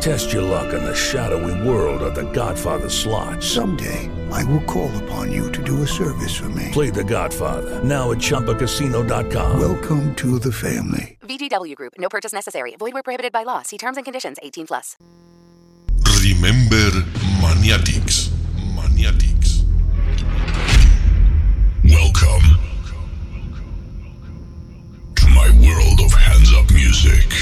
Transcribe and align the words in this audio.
Test 0.00 0.32
your 0.32 0.42
luck 0.42 0.72
in 0.74 0.84
the 0.84 0.94
shadowy 0.94 1.68
world 1.68 2.02
of 2.02 2.14
The 2.14 2.30
Godfather 2.32 2.88
slot. 2.88 3.42
Someday, 3.42 4.10
I 4.30 4.44
will 4.44 4.62
call 4.62 4.94
upon 5.04 5.32
you 5.32 5.50
to 5.52 5.62
do 5.62 5.82
a 5.82 5.86
service 5.86 6.36
for 6.36 6.48
me. 6.50 6.68
Play 6.72 6.90
The 6.90 7.02
Godfather 7.02 7.82
now 7.82 8.12
at 8.12 8.18
ChumbaCasino.com. 8.18 9.58
Welcome 9.58 10.14
to 10.16 10.38
the 10.38 10.52
family. 10.52 11.18
VGW 11.22 11.74
Group. 11.74 11.94
No 11.98 12.08
purchase 12.08 12.32
necessary. 12.32 12.76
Void 12.76 12.92
where 12.92 13.02
prohibited 13.02 13.32
by 13.32 13.42
law. 13.42 13.62
See 13.62 13.78
terms 13.78 13.96
and 13.96 14.04
conditions. 14.04 14.36
18 14.42 14.66
plus. 14.66 14.96
Remember 16.22 16.90
Maniatics. 17.40 18.30
Maniatics. 18.74 19.64
Welcome 21.84 22.58
to 25.16 25.26
my 25.28 25.50
world 25.64 26.00
of 26.00 26.12
hands 26.12 26.52
up 26.54 26.70
music. 26.70 27.32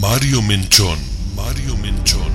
Mario 0.00 0.40
Menchon. 0.40 1.17
Mario 1.38 1.74
Menchon. 1.76 2.32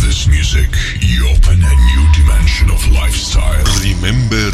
This 0.00 0.26
music, 0.26 0.70
you 1.00 1.28
open 1.28 1.60
a 1.62 1.74
new 1.90 2.04
dimension 2.16 2.70
of 2.70 2.80
lifestyle. 2.92 3.62
Remember 3.84 4.48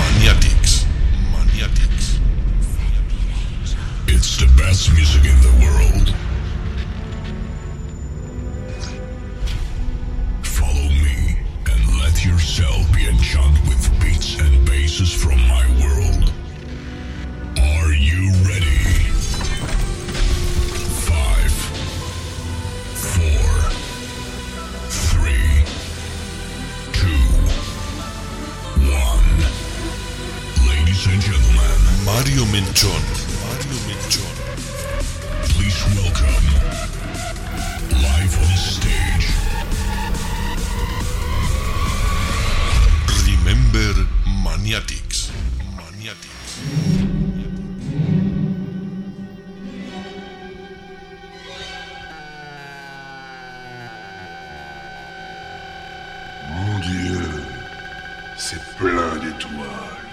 Maniatics. 0.00 0.86
Maniatics. 1.30 2.18
It's 4.06 4.38
the 4.38 4.46
best 4.56 4.94
music 4.94 5.24
in 5.26 5.38
the 5.42 5.54
world. 5.64 6.08
Follow 10.42 10.88
me 10.88 11.36
and 11.70 12.00
let 12.00 12.24
yourself 12.24 12.80
be 12.94 13.06
enchanted 13.06 13.68
with 13.68 14.00
beats 14.00 14.40
and 14.40 14.66
basses 14.66 15.12
from 15.12 15.36
my 15.48 15.66
world. 15.82 16.32
Are 17.58 17.92
you 17.92 18.32
ready? 18.48 18.93
Mario 32.24 32.44
Menchon. 32.46 33.02
Mario 33.44 33.78
Menchon. 33.86 34.34
Please 35.50 35.80
welcome 35.94 36.46
live 38.02 38.34
on 38.38 38.56
stage. 38.56 39.26
Remember 43.26 44.06
Maniatics. 44.42 45.03
C'est 58.46 58.62
plein 58.76 59.16
d'étoiles. 59.22 60.03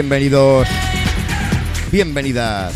Bienvenidos, 0.00 0.68
bienvenidas. 1.90 2.72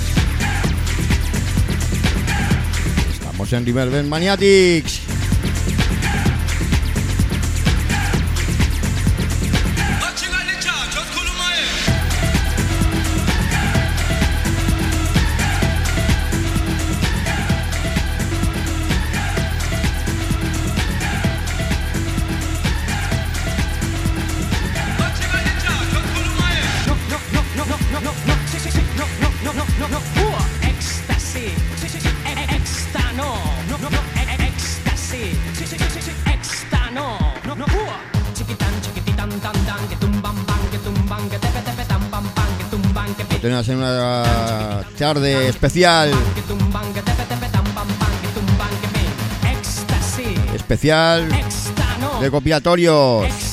Estamos 3.12 3.52
en 3.52 3.64
Riverben 3.64 4.08
Maniatics. 4.08 5.11
Tarde 45.02 45.48
especial, 45.48 46.12
especial 50.54 51.28
de 52.20 52.30
copiatorios. 52.30 53.51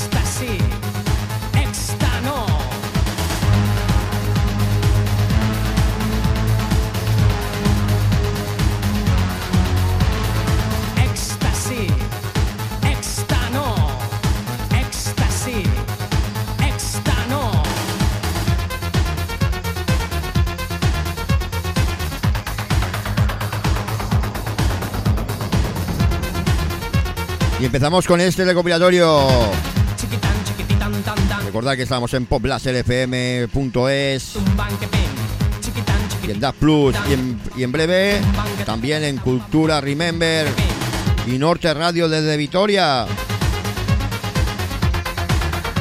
Y 27.60 27.66
empezamos 27.66 28.08
con 28.08 28.22
este 28.22 28.46
recopilatorio. 28.46 29.28
Recordad 31.46 31.76
que 31.76 31.84
estamos 31.84 32.14
en 32.14 32.26
poplaserfm.es 32.26 34.38
y 36.26 36.32
en 36.32 36.40
Plus 36.60 36.96
y 37.10 37.14
en, 37.14 37.42
y 37.58 37.64
en 37.64 37.72
breve 37.72 38.22
también 38.66 39.04
en 39.04 39.18
Cultura 39.18 39.82
Remember. 39.82 40.48
Y 41.28 41.38
Norte 41.38 41.74
Radio 41.74 42.08
desde 42.08 42.38
Vitoria. 42.38 43.06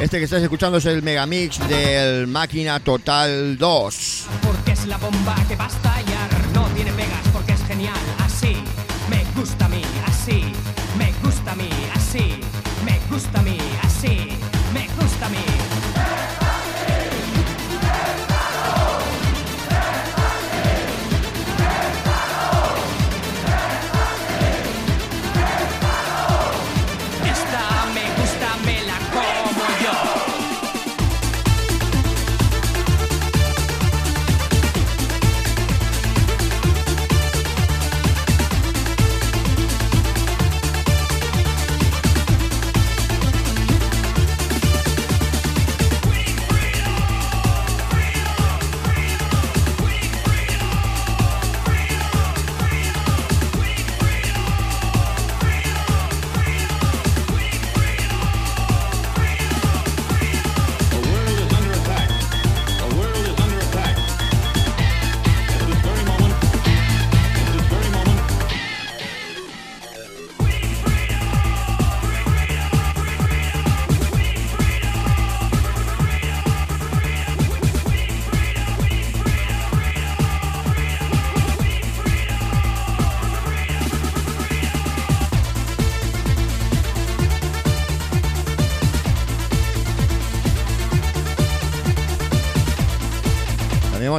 Este 0.01 0.17
que 0.17 0.25
estáis 0.25 0.43
escuchando 0.43 0.79
es 0.79 0.85
el 0.85 1.01
megamix 1.01 1.65
del 1.67 2.27
Máquina 2.27 2.79
Total 2.79 3.57
2. 3.57 4.25
Porque 4.41 4.73
es 4.73 4.85
la 4.85 4.97
bomba 4.97 5.35
que 5.47 5.55
va 5.55 5.69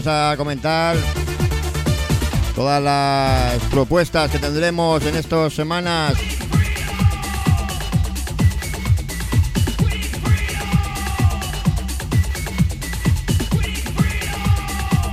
a 0.07 0.35
comentar 0.37 0.97
todas 2.55 2.83
las 2.83 3.63
propuestas 3.71 4.31
que 4.31 4.39
tendremos 4.39 5.05
en 5.05 5.17
estas 5.17 5.53
semanas. 5.53 6.15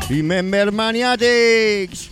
Remember 0.09 0.71
Maniatics. 0.71 2.06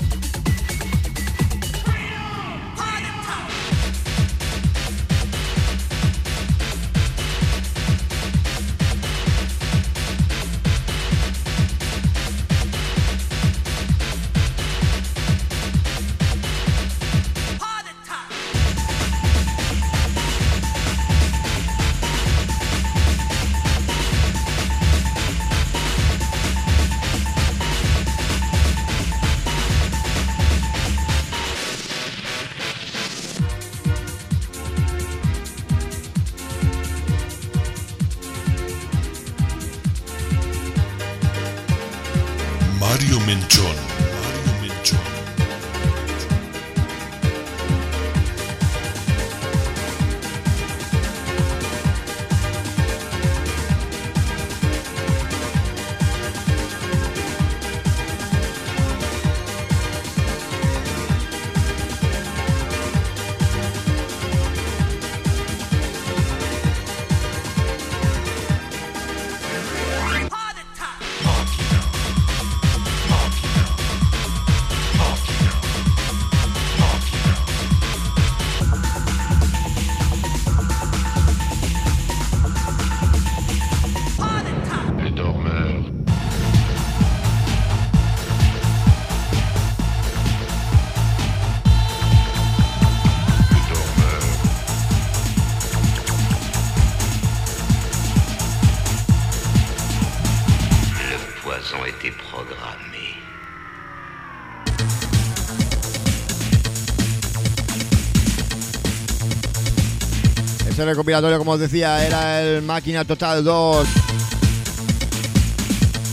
Recopilatorio, 110.86 111.38
como 111.38 111.52
os 111.52 111.60
decía, 111.60 112.06
era 112.06 112.42
el 112.42 112.62
Máquina 112.62 113.06
Total 113.06 113.44
2. 113.44 113.88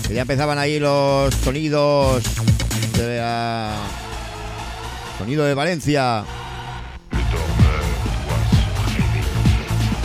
Que 0.08 0.14
ya 0.14 0.22
empezaban 0.22 0.58
ahí 0.58 0.78
los 0.78 1.34
sonidos 1.34 2.22
de 2.96 3.18
la... 3.18 3.74
Sonido 5.18 5.44
de 5.44 5.54
Valencia. 5.54 6.24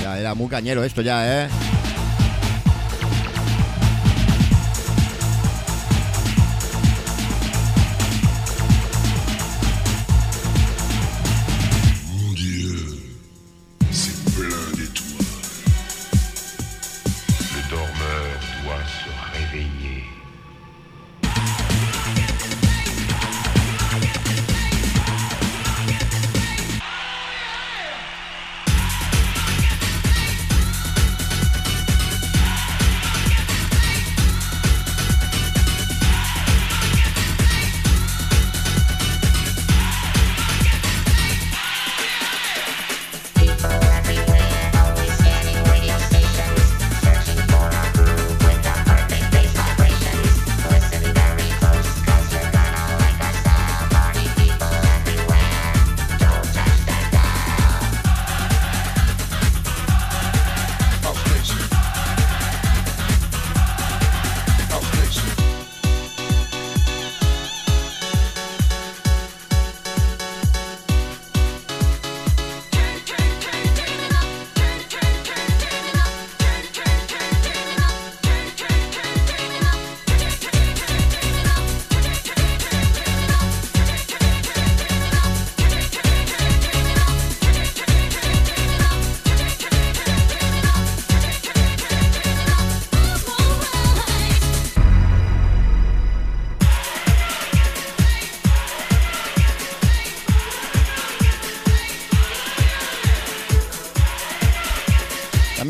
Ya 0.01 0.19
era 0.19 0.33
muy 0.35 0.47
cañero 0.47 0.83
esto 0.83 1.01
ya, 1.01 1.45
¿eh? 1.45 1.49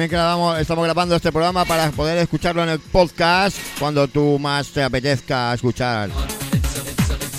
Estamos 0.08 0.86
grabando 0.86 1.18
este 1.18 1.34
programa 1.34 1.66
para 1.66 1.92
poder 1.92 2.18
escucharlo 2.20 2.64
en 2.64 2.70
el 2.70 2.80
podcast 2.80 3.58
cuando 3.78 4.08
tú 4.08 4.40
más 4.40 4.70
te 4.70 4.82
apetezca 4.82 5.54
escuchar. 5.54 6.10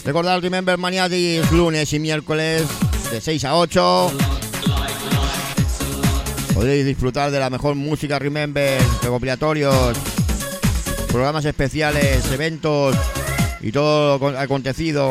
Recordad 0.04 0.38
Remember 0.42 0.76
Maniatis 0.76 1.50
lunes 1.50 1.90
y 1.94 1.98
miércoles 1.98 2.66
de 3.10 3.22
6 3.22 3.44
a 3.46 3.56
8. 3.56 4.12
Podréis 6.52 6.84
disfrutar 6.84 7.30
de 7.30 7.40
la 7.40 7.48
mejor 7.48 7.74
música 7.74 8.18
Remember, 8.18 8.78
recopilatorios, 9.02 9.96
programas 11.10 11.46
especiales, 11.46 12.30
eventos 12.30 12.94
y 13.62 13.72
todo 13.72 14.18
lo 14.18 14.38
acontecido 14.38 15.10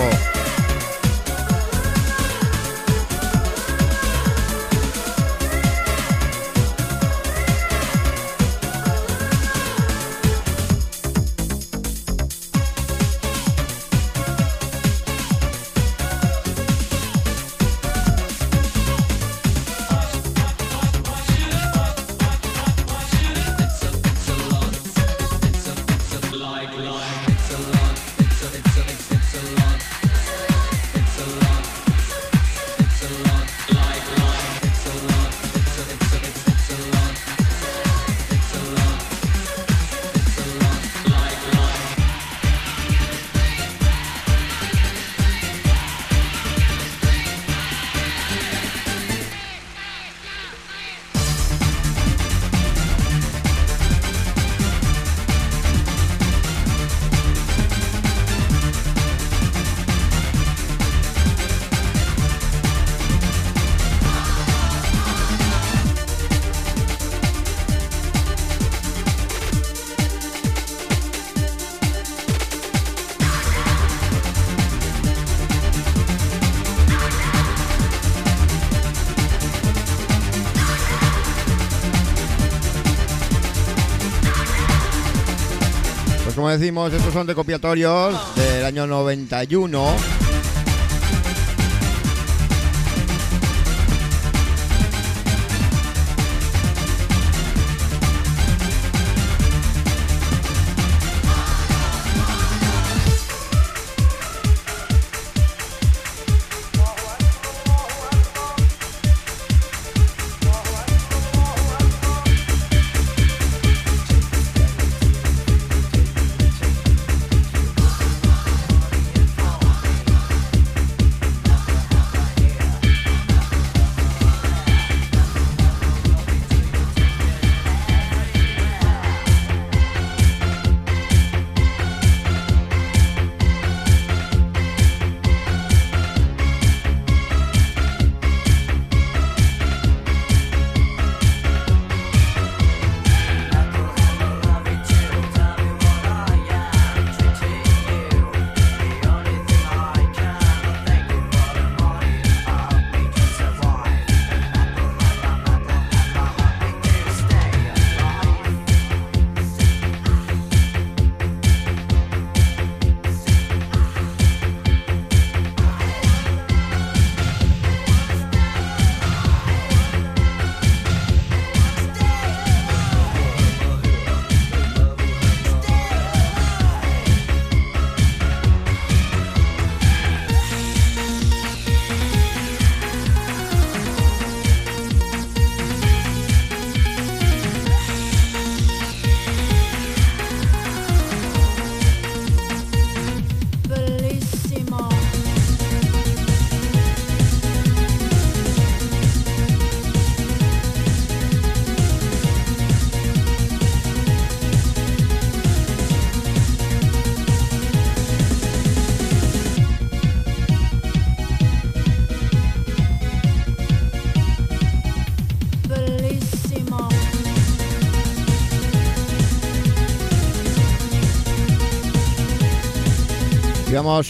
como 86.48 86.58
decimos, 86.58 86.94
estos 86.94 87.14
son 87.14 87.28
recopilatorios 87.28 88.16
del 88.38 88.64
año 88.64 88.88
91. 88.88 90.17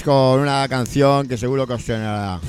Con 0.04 0.40
una 0.40 0.68
canción 0.68 1.28
que 1.28 1.38
seguro 1.38 1.68
que 1.68 1.74
os 1.74 1.84
sonará. 1.84 2.40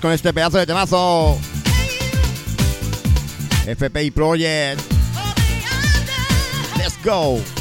Con 0.00 0.12
este 0.12 0.32
pedazo 0.32 0.58
de 0.58 0.66
temazo. 0.66 1.38
FPI 3.66 4.10
Project. 4.10 4.80
Let's 6.76 6.96
go. 7.04 7.53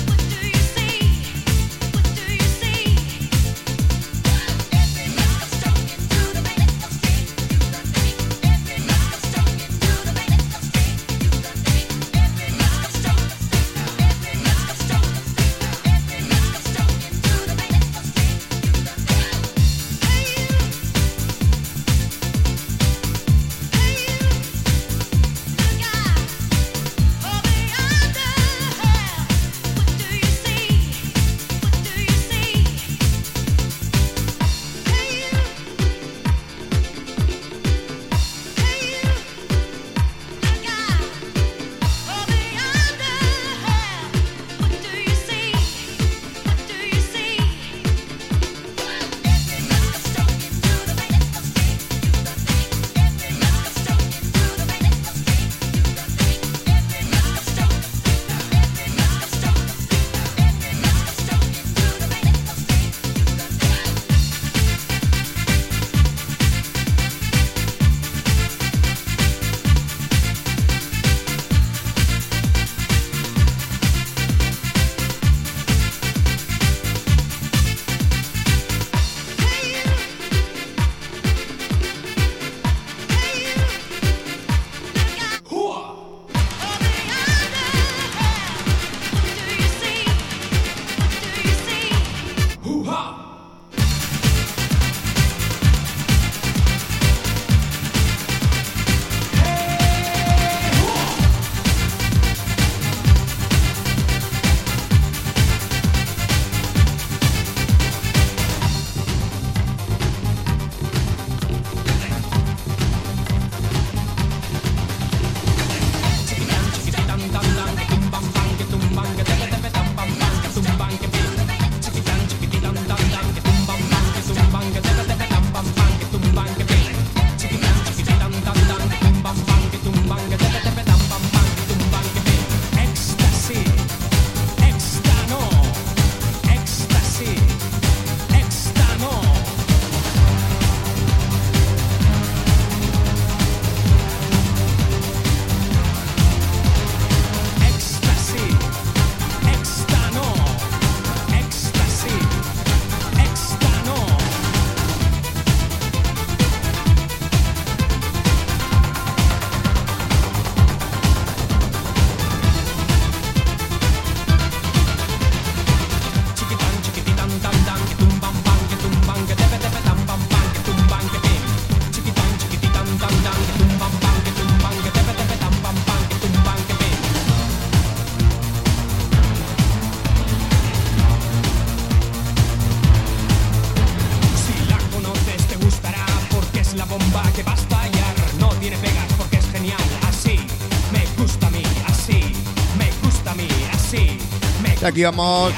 Aquí 194.93 195.03
vamos 195.05 195.51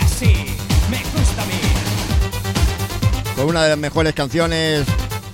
con 3.35 3.47
una 3.47 3.63
de 3.63 3.69
las 3.69 3.77
mejores 3.77 4.13
canciones, 4.13 4.85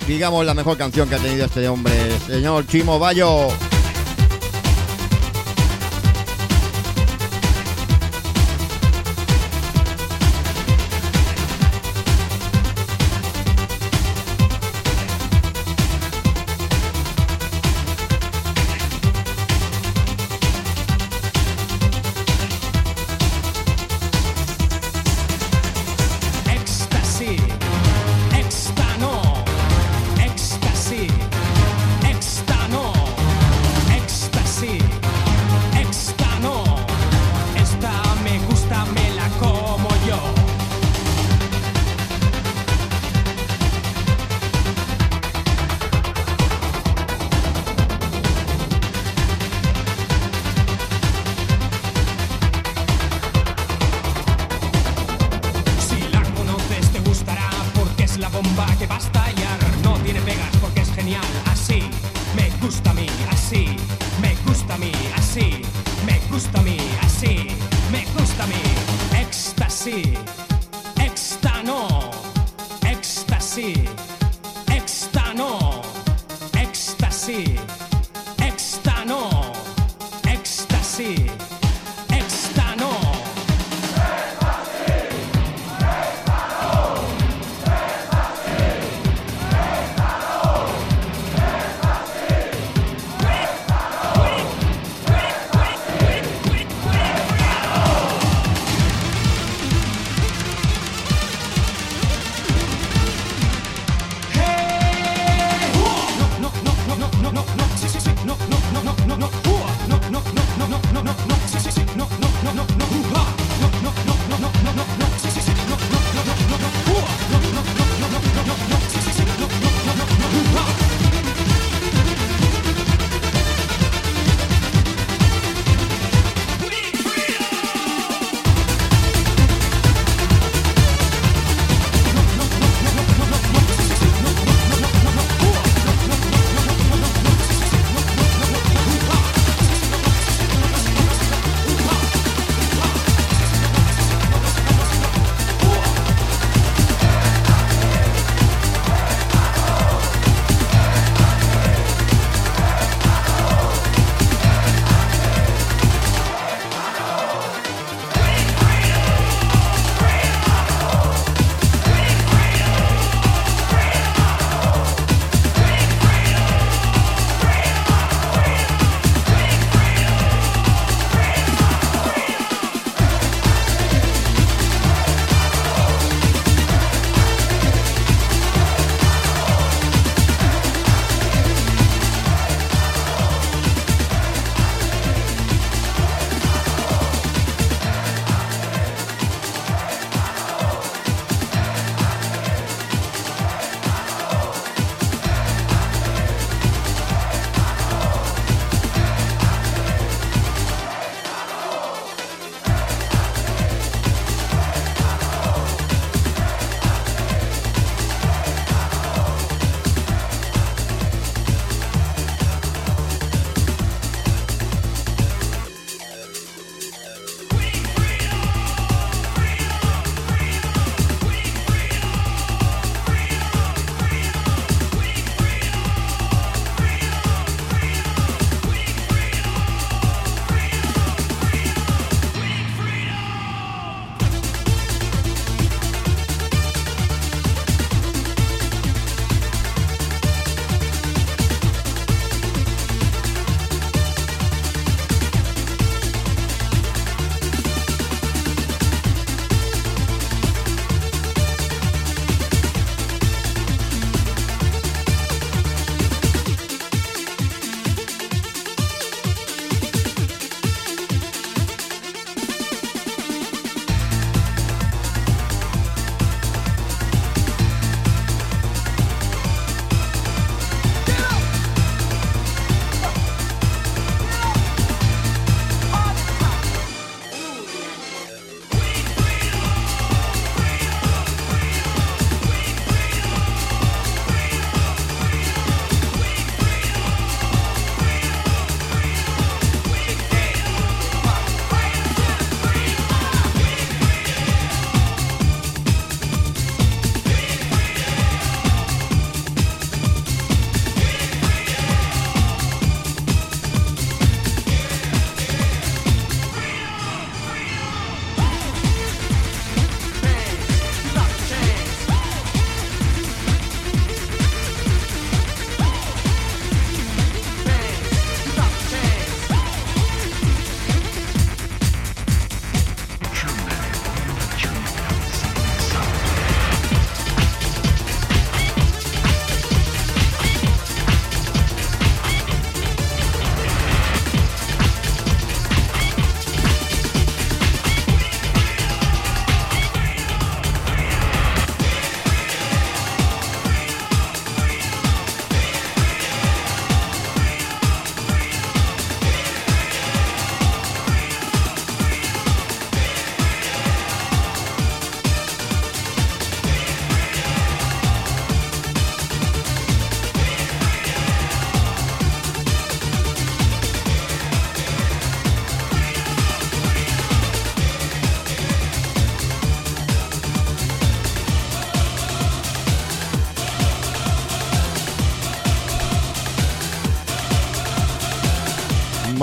digamos 0.08 0.44
la 0.44 0.54
mejor 0.54 0.76
canción 0.76 1.08
que 1.08 1.14
ha 1.14 1.18
tenido 1.18 1.46
este 1.46 1.68
hombre, 1.68 1.94
señor 2.26 2.66
Chimo 2.66 2.98
Bayo. 2.98 3.50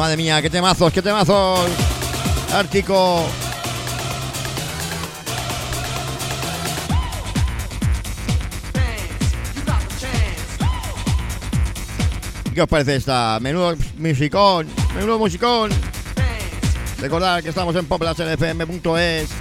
Madre 0.10 0.24
mía, 0.24 0.42
qué 0.42 0.50
temazos, 0.50 0.92
qué 0.92 1.04
temazos. 1.04 1.70
Ártico. 2.52 3.28
¿Qué 12.56 12.60
os 12.60 12.68
parece 12.68 12.96
esta? 12.96 13.40
Menudo 13.40 13.76
musicón, 14.00 14.68
menudo 14.96 15.20
musicón. 15.20 15.70
Recordad 17.00 17.44
que 17.44 17.50
estamos 17.50 17.76
en 17.76 17.86
populaslfm.es. 17.86 19.39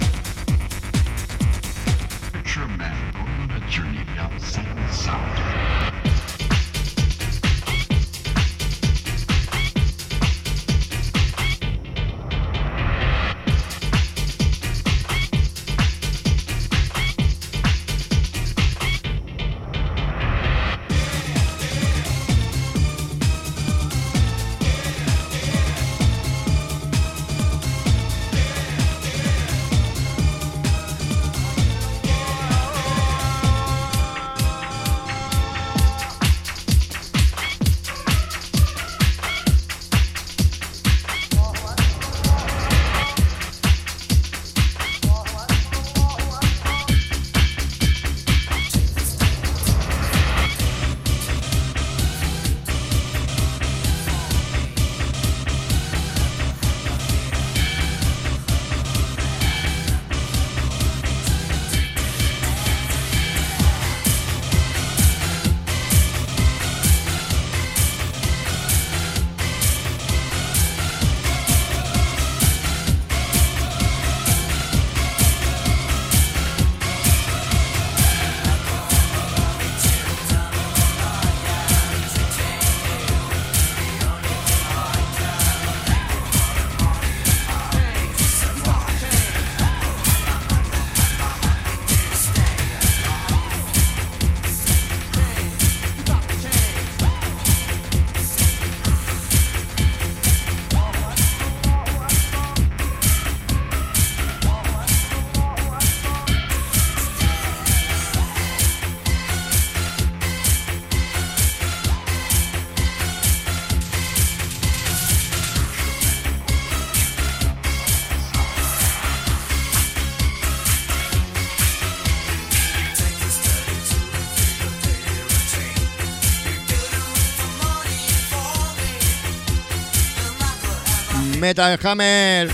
Metal 131.49 131.79
Hammer. 131.83 132.47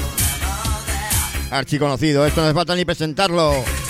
Archiconocido, 1.51 2.25
esto 2.25 2.39
no 2.39 2.47
hace 2.47 2.53
falta 2.53 2.75
ni 2.75 2.85
presentarlo. 2.85 3.84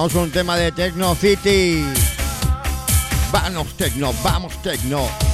Vamos 0.00 0.14
con 0.14 0.22
un 0.22 0.30
tema 0.30 0.56
de 0.56 0.72
Techno 0.72 1.14
City. 1.14 1.84
Vamos 3.30 3.76
Techno, 3.76 4.14
vamos 4.22 4.54
Techno. 4.62 5.29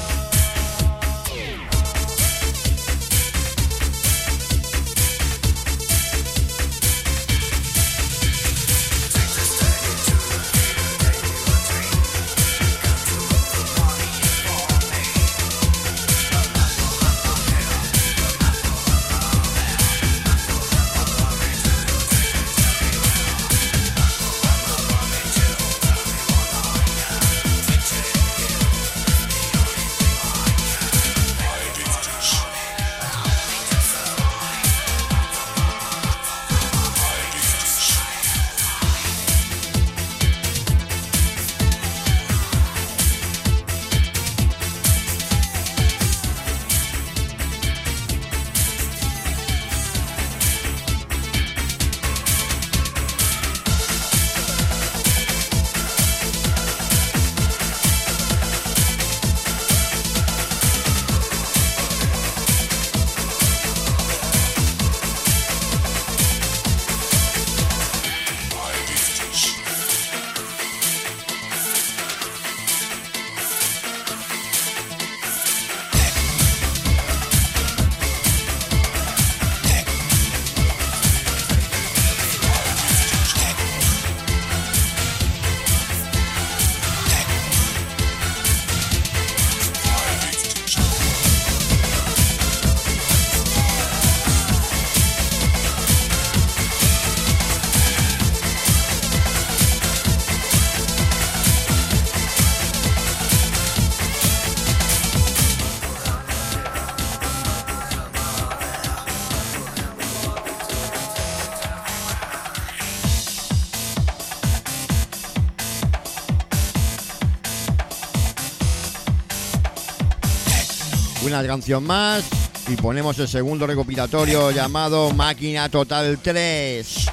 Una 121.41 121.49
canción 121.49 121.85
más 121.85 122.25
y 122.69 122.77
ponemos 122.77 123.19
el 123.19 123.29
segundo 123.29 123.67
recopilatorio 123.67 124.51
llamado 124.51 125.13
Máquina 125.13 125.69
Total 125.69 126.19
3. 126.23 127.06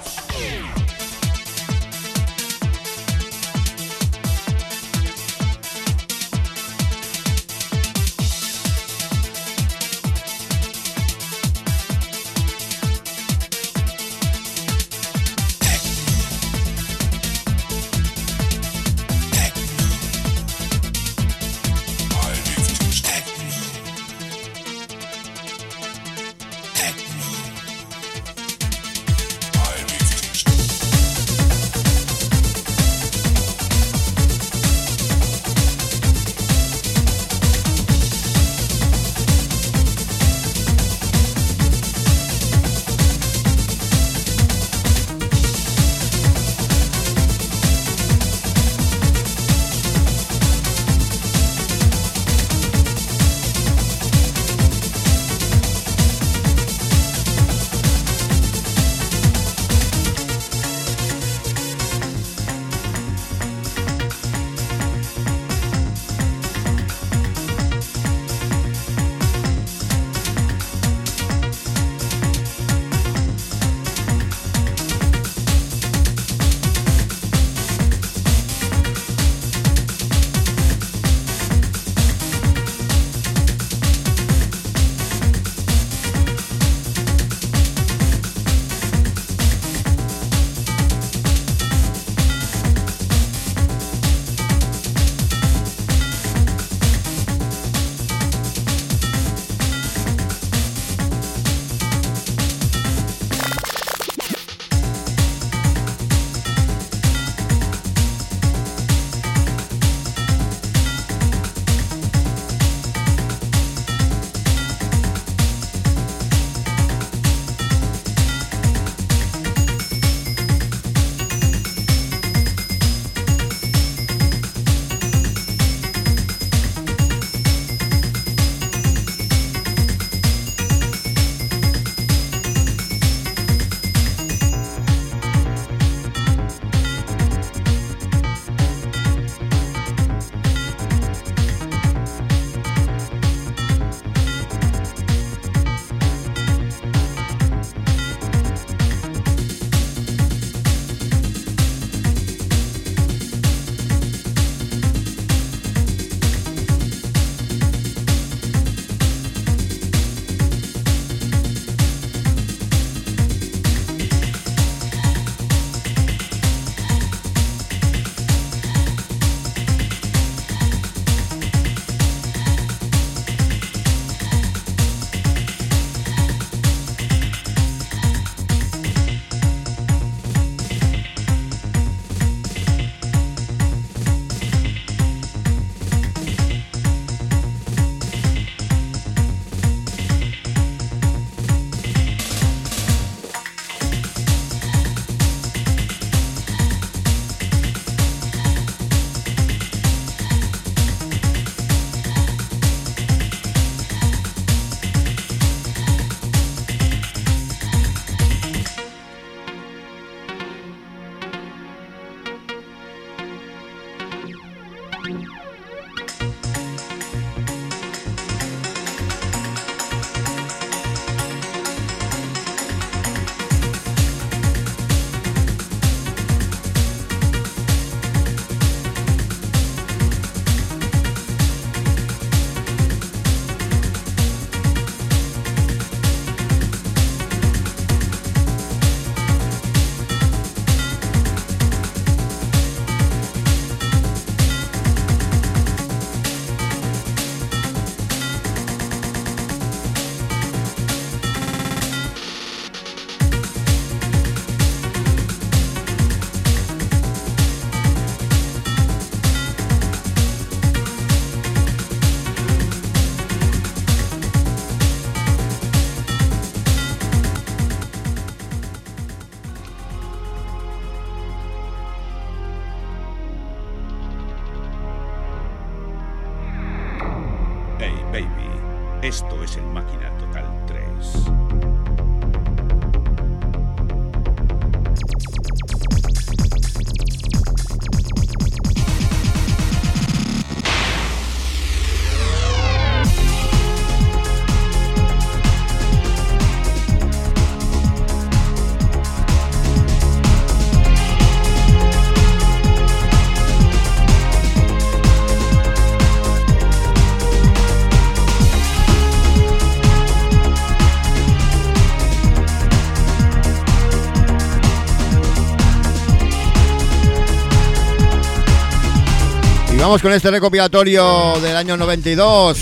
Vamos 319.94 320.02
con 320.02 320.14
este 320.14 320.32
recopilatorio 320.32 321.40
del 321.40 321.56
año 321.56 321.78
92. 321.78 322.58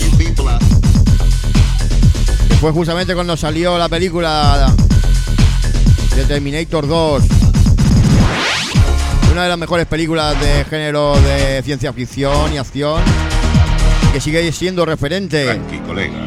Que 2.46 2.56
fue 2.60 2.72
justamente 2.72 3.14
cuando 3.14 3.38
salió 3.38 3.78
la 3.78 3.88
película 3.88 4.70
de 6.14 6.24
Terminator 6.26 6.86
2. 6.86 7.22
Una 9.30 9.44
de 9.44 9.48
las 9.48 9.56
mejores 9.56 9.86
películas 9.86 10.38
de 10.42 10.66
género 10.66 11.18
de 11.22 11.62
ciencia 11.62 11.94
ficción 11.94 12.52
y 12.52 12.58
acción. 12.58 13.00
Que 14.12 14.20
sigue 14.20 14.52
siendo 14.52 14.84
referente. 14.84 15.46
Tranqui, 15.46 15.78
colega. 15.78 16.18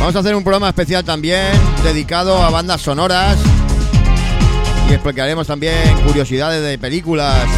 Vamos 0.00 0.14
a 0.14 0.18
hacer 0.18 0.34
un 0.34 0.42
programa 0.42 0.68
especial 0.68 1.02
también 1.02 1.46
dedicado 1.82 2.42
a 2.42 2.50
bandas 2.50 2.82
sonoras 2.82 3.38
y 4.88 4.92
explicaremos 4.92 5.46
también 5.46 5.74
curiosidades 6.06 6.62
de 6.62 6.78
películas. 6.78 7.48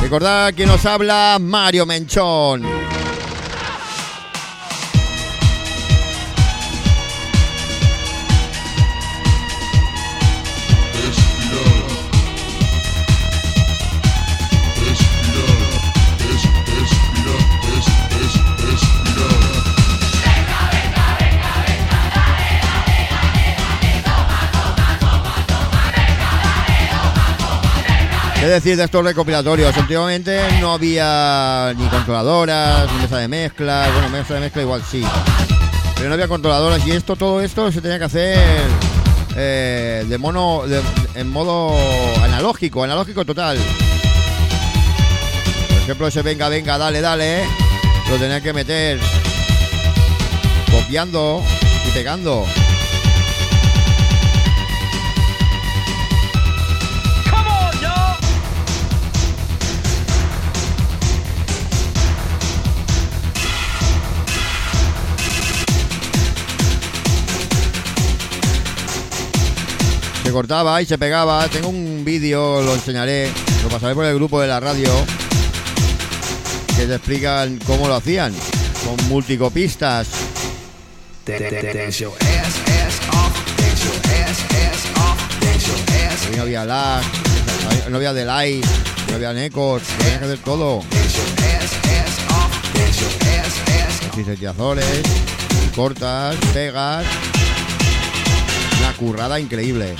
Recordad 0.00 0.54
que 0.54 0.64
nos 0.64 0.86
habla 0.86 1.36
Mario 1.38 1.84
Menchón. 1.84 2.87
¿Qué 28.48 28.54
decir 28.54 28.78
de 28.78 28.84
estos 28.84 29.04
recopilatorios? 29.04 29.76
Últimamente 29.76 30.40
no 30.58 30.72
había 30.72 31.74
ni 31.76 31.86
controladoras, 31.88 32.90
ni 32.94 33.02
mesa 33.02 33.18
de 33.18 33.28
mezcla. 33.28 33.86
Bueno, 33.92 34.08
mesa 34.08 34.32
de 34.32 34.40
mezcla 34.40 34.62
igual 34.62 34.82
sí. 34.90 35.04
Pero 35.96 36.08
no 36.08 36.14
había 36.14 36.28
controladoras 36.28 36.86
y 36.86 36.92
esto, 36.92 37.14
todo 37.14 37.42
esto 37.42 37.70
se 37.70 37.82
tenía 37.82 37.98
que 37.98 38.06
hacer 38.06 38.38
eh, 39.36 40.06
de 40.08 40.16
mono, 40.16 40.62
de- 40.66 40.80
en 41.14 41.30
modo 41.30 41.76
analógico, 42.24 42.82
analógico 42.82 43.22
total. 43.26 43.58
Por 45.68 45.76
ejemplo, 45.82 46.06
ese 46.06 46.22
venga, 46.22 46.48
venga, 46.48 46.78
dale, 46.78 47.02
dale, 47.02 47.44
lo 48.08 48.16
tenía 48.16 48.40
que 48.40 48.54
meter 48.54 48.98
copiando 50.72 51.42
y 51.86 51.90
pegando. 51.90 52.46
Se 70.28 70.32
cortaba 70.34 70.82
y 70.82 70.84
se 70.84 70.98
pegaba. 70.98 71.48
Tengo 71.48 71.70
un 71.70 72.04
vídeo, 72.04 72.60
lo 72.60 72.74
enseñaré, 72.74 73.32
lo 73.62 73.70
pasaré 73.70 73.94
por 73.94 74.04
el 74.04 74.14
grupo 74.14 74.38
de 74.42 74.46
la 74.46 74.60
radio, 74.60 74.90
que 76.76 76.84
te 76.84 76.96
explican 76.96 77.58
cómo 77.64 77.88
lo 77.88 77.94
hacían, 77.94 78.34
con 78.84 79.08
multicopistas. 79.08 80.08
Ahí 86.26 86.36
no 86.36 86.42
había 86.42 86.66
lag, 86.66 87.02
no 87.88 87.96
había 87.96 88.12
delay, 88.12 88.60
no 89.08 89.14
había 89.14 89.46
ecos, 89.46 89.80
tenía 89.96 90.18
que 90.18 90.24
hacer 90.26 90.38
todo. 90.40 90.82
Cortas, 95.74 96.36
pegas. 96.52 97.06
Una 98.78 98.92
currada 98.94 99.40
increíble. 99.40 99.94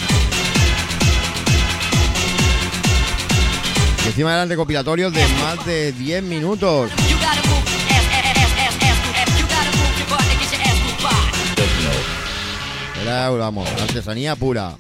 Y 4.05 4.09
encima 4.09 4.35
eran 4.35 4.49
recopilatorios 4.49 5.13
de 5.13 5.27
más 5.43 5.65
de 5.67 5.93
10 5.93 6.23
minutos. 6.23 6.91
Era, 13.03 13.31
vamos, 13.31 13.69
artesanía 13.81 14.37
pura. 14.37 14.77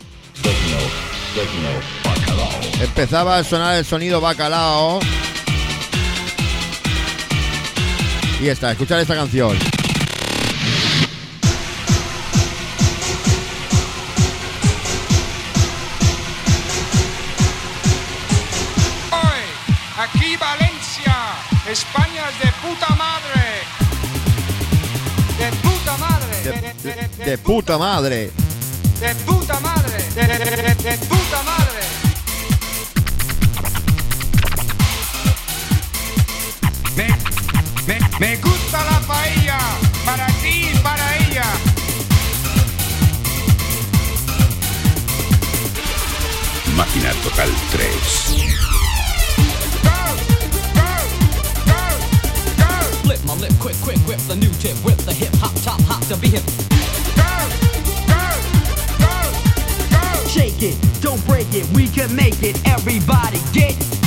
Empezaba 2.80 3.38
a 3.38 3.44
sonar 3.44 3.76
el 3.76 3.84
sonido 3.84 4.20
bacalao. 4.20 5.00
Y 8.40 8.48
está, 8.48 8.72
escuchar 8.72 9.00
esta 9.00 9.14
canción. 9.14 9.56
De, 26.52 27.08
de- 27.18 27.24
de 27.30 27.38
puta 27.38 27.78
madre. 27.78 28.30
De 29.00 29.14
puta 29.26 29.60
madre. 29.60 29.96
De, 30.14 30.22
de- 30.26 30.38
de- 30.38 30.74
de 30.90 30.98
puta 31.06 31.42
madre. 31.42 31.82
Me, 36.96 37.08
me, 37.86 37.98
me 38.18 38.36
gusta 38.38 38.84
la 38.84 39.00
paella. 39.00 39.58
Para 40.04 40.26
ti 40.42 40.70
y 40.72 40.78
para 40.78 41.16
ella. 41.18 41.44
Máquina 46.76 47.12
Total 47.24 47.50
3. 47.72 48.57
Quick, 53.88 54.06
whip 54.06 54.18
the 54.28 54.36
new 54.36 54.52
tip, 54.60 54.76
whip 54.84 54.98
the 54.98 55.14
hip 55.14 55.32
hop, 55.36 55.54
top 55.62 55.80
hop 55.88 56.04
to 56.08 56.16
be 56.18 56.28
hip. 56.28 56.44
Go, 57.16 57.32
go, 58.04 58.24
go, 59.00 59.16
go. 59.88 60.28
Shake 60.28 60.62
it, 60.62 60.76
don't 61.00 61.24
break 61.24 61.46
it, 61.54 61.66
we 61.74 61.88
can 61.88 62.14
make 62.14 62.42
it. 62.42 62.60
Everybody 62.68 63.40
get 63.54 63.97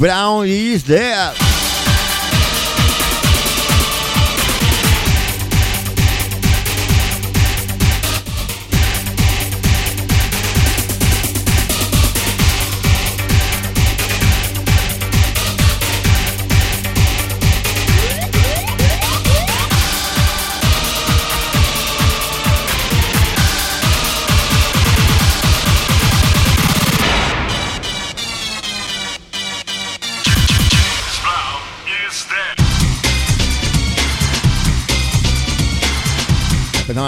Brown 0.00 0.46
is 0.46 0.82
there. 0.84 1.49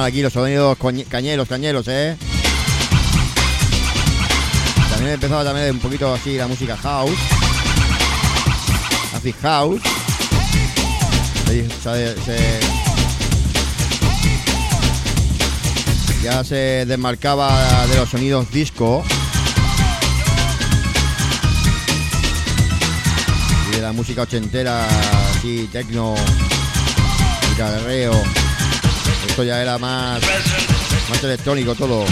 Aquí 0.05 0.23
los 0.23 0.33
sonidos 0.33 0.77
cañeros, 1.09 1.49
cañeros, 1.49 1.87
¿eh? 1.89 2.17
También 4.91 5.15
empezaba 5.15 5.45
también 5.45 5.71
un 5.73 5.79
poquito 5.81 6.13
así 6.15 6.37
la 6.37 6.47
música 6.47 6.77
house. 6.77 7.19
Acid 9.17 9.35
house. 9.43 9.81
Se- 11.47 11.69
se- 11.69 12.23
se- 12.23 12.61
ya 16.23 16.45
se 16.45 16.85
desmarcaba 16.87 17.87
de 17.89 17.97
los 17.97 18.09
sonidos 18.09 18.51
disco. 18.53 19.05
Y 23.71 23.77
de 23.77 23.83
la 23.83 23.93
música 23.93 24.23
ochentera, 24.23 24.87
así, 25.37 25.69
tecno, 25.73 26.15
guitarreo. 27.51 28.13
Esto 29.33 29.45
ya 29.45 29.63
era 29.63 29.79
más, 29.79 30.21
más 31.09 31.25
electrónico 31.25 31.75
todo. 31.75 32.05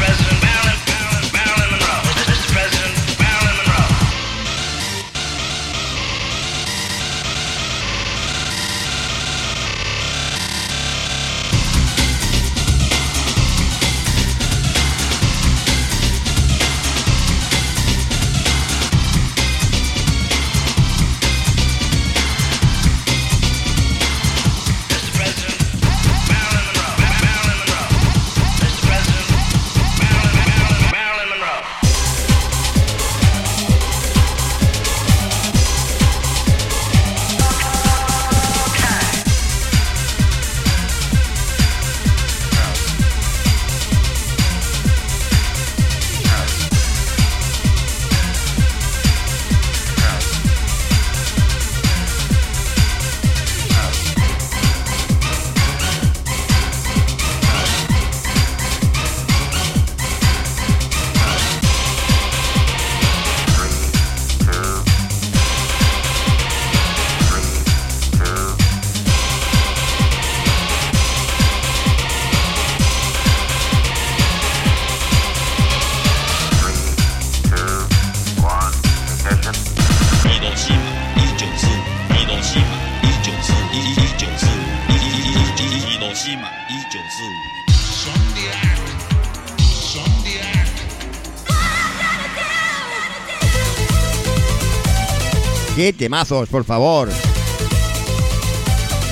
¡Qué 95.91 96.05
temazos, 96.05 96.49
por 96.49 96.65
favor! 96.65 97.09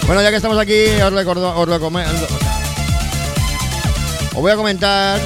Bueno, 0.06 0.22
ya 0.22 0.30
que 0.30 0.36
estamos 0.36 0.56
aquí, 0.58 0.86
os, 1.04 1.12
recordo, 1.12 1.52
os 1.58 1.68
recomiendo. 1.68 2.24
Os 4.28 4.40
voy 4.40 4.52
a 4.52 4.54
comentar 4.56 5.20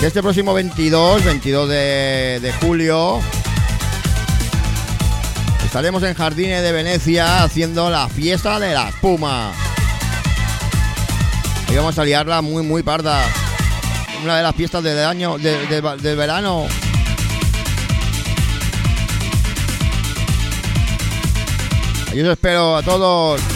que 0.00 0.06
este 0.06 0.22
próximo 0.22 0.54
22, 0.54 1.22
22 1.22 1.68
de, 1.68 2.54
julio, 2.62 3.20
estaremos 5.66 6.02
en 6.04 6.14
Jardines 6.14 6.62
de 6.62 6.72
Venecia 6.72 7.42
haciendo 7.44 7.90
la 7.90 8.08
fiesta 8.08 8.58
de 8.58 8.72
la 8.72 8.88
espuma. 8.88 9.52
Y 11.70 11.76
vamos 11.76 11.98
a 11.98 12.04
liarla 12.06 12.40
muy, 12.40 12.62
muy 12.62 12.82
parda. 12.82 13.22
Una 14.24 14.38
de 14.38 14.42
las 14.44 14.56
fiestas 14.56 14.82
del 14.82 14.98
año, 15.04 15.36
de- 15.36 15.66
de- 15.66 15.96
del 16.00 16.16
verano. 16.16 16.66
Os 22.12 22.28
espero 22.28 22.76
a 22.76 22.82
todos. 22.82 23.51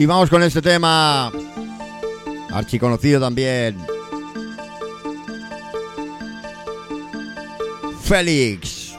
Y 0.00 0.06
vamos 0.06 0.30
con 0.30 0.42
este 0.42 0.62
tema. 0.62 1.30
Archiconocido 2.50 3.20
también. 3.20 3.76
Félix. 8.00 8.94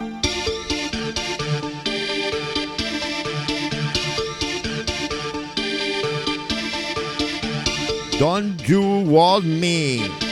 Don't 8.19 8.61
You 8.67 9.03
Want 9.07 9.43
Me. 9.43 10.30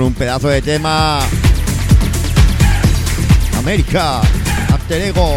Con 0.00 0.06
un 0.06 0.14
pedazo 0.14 0.48
de 0.48 0.62
tema. 0.62 1.20
América, 3.58 4.22
After 4.72 4.98
Ego. 4.98 5.36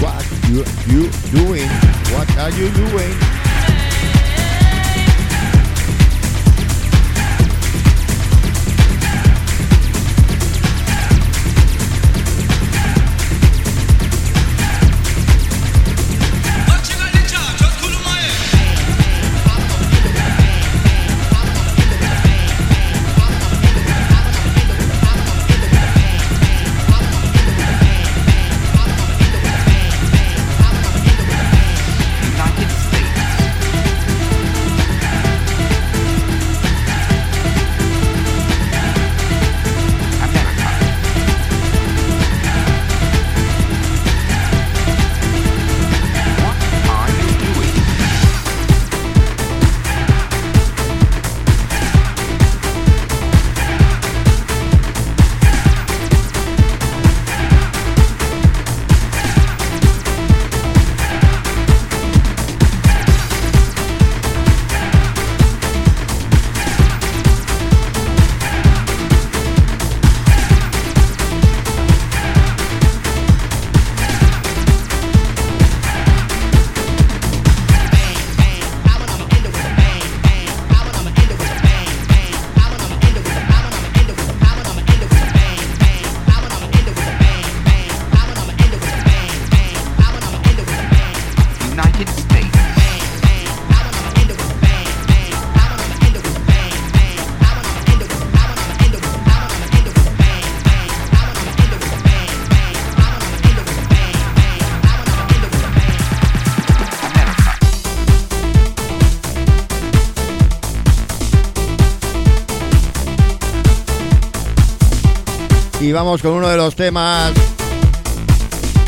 What 0.00 0.22
you, 0.48 0.62
you 0.86 1.10
doing? 1.32 1.68
What 2.12 2.28
are 2.38 2.52
you 2.52 2.68
doing? 2.68 3.31
Y 115.92 115.94
vamos 115.94 116.22
con 116.22 116.32
uno 116.32 116.48
de 116.48 116.56
los 116.56 116.74
temas 116.74 117.32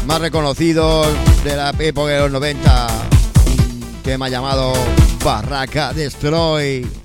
más 0.06 0.20
reconocidos 0.22 1.06
de 1.44 1.54
la 1.54 1.74
época 1.78 2.12
de 2.12 2.20
los 2.20 2.30
90. 2.30 2.86
Un 3.46 4.02
tema 4.02 4.30
llamado 4.30 4.72
Barraca 5.22 5.92
Destroy. 5.92 7.03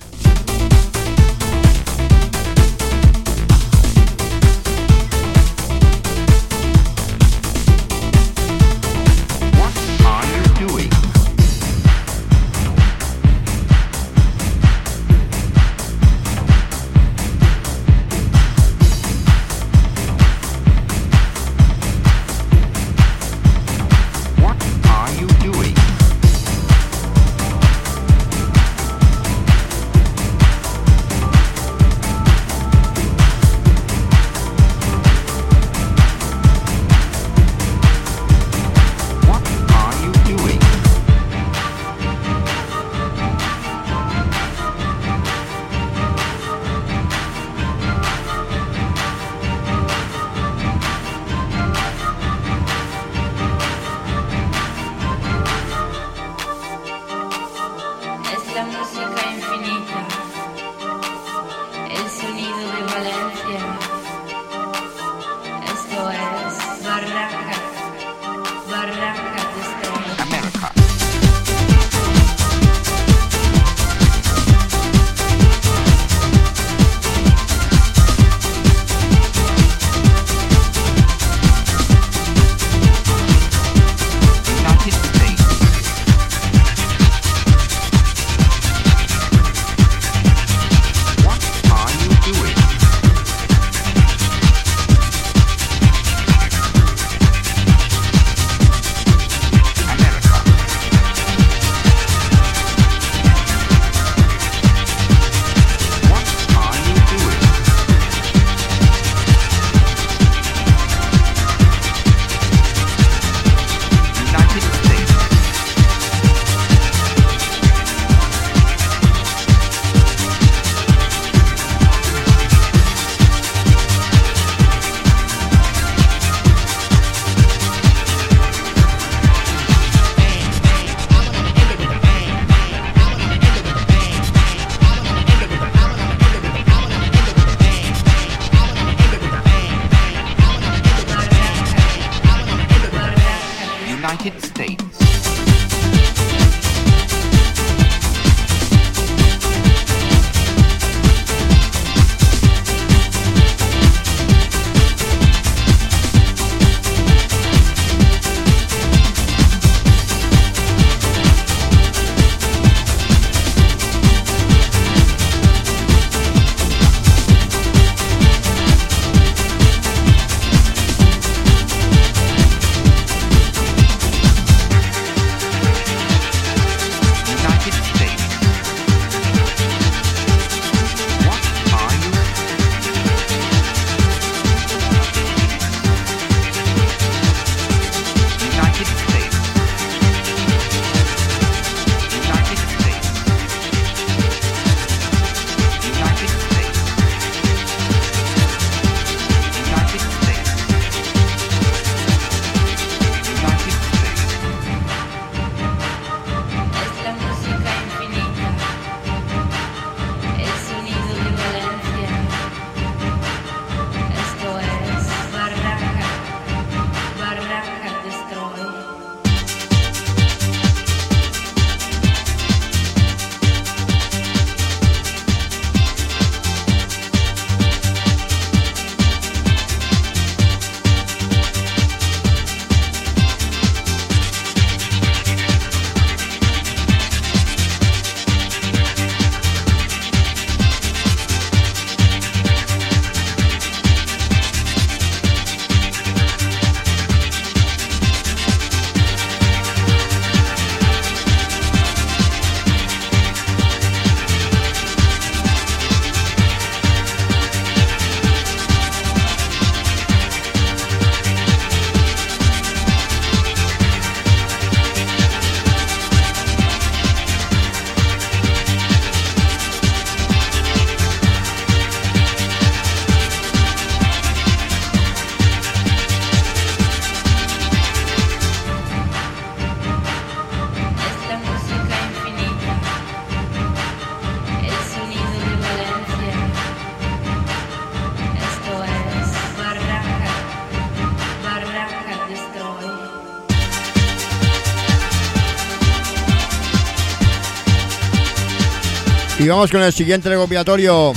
Vamos 299.50 299.72
con 299.72 299.82
el 299.82 299.92
siguiente 299.92 300.30
recopilatorio. 300.30 301.14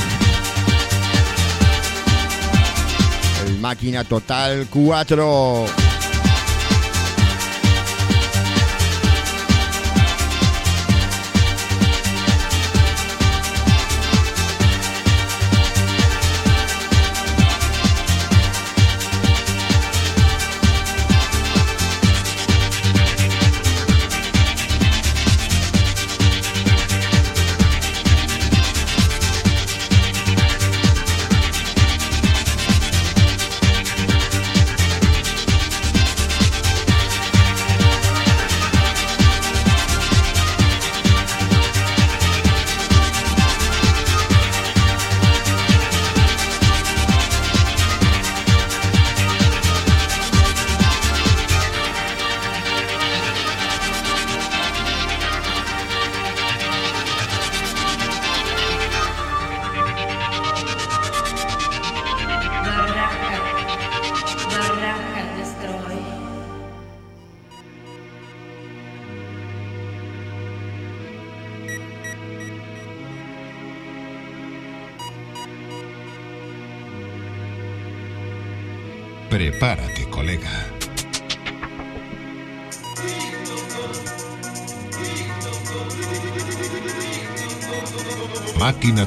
El 3.47 3.59
Máquina 3.59 4.05
Total 4.05 4.67
4. 4.71 5.82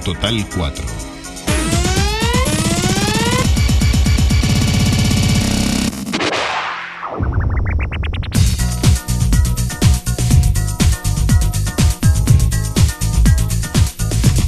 Total 0.06 0.48
4. 0.56 0.86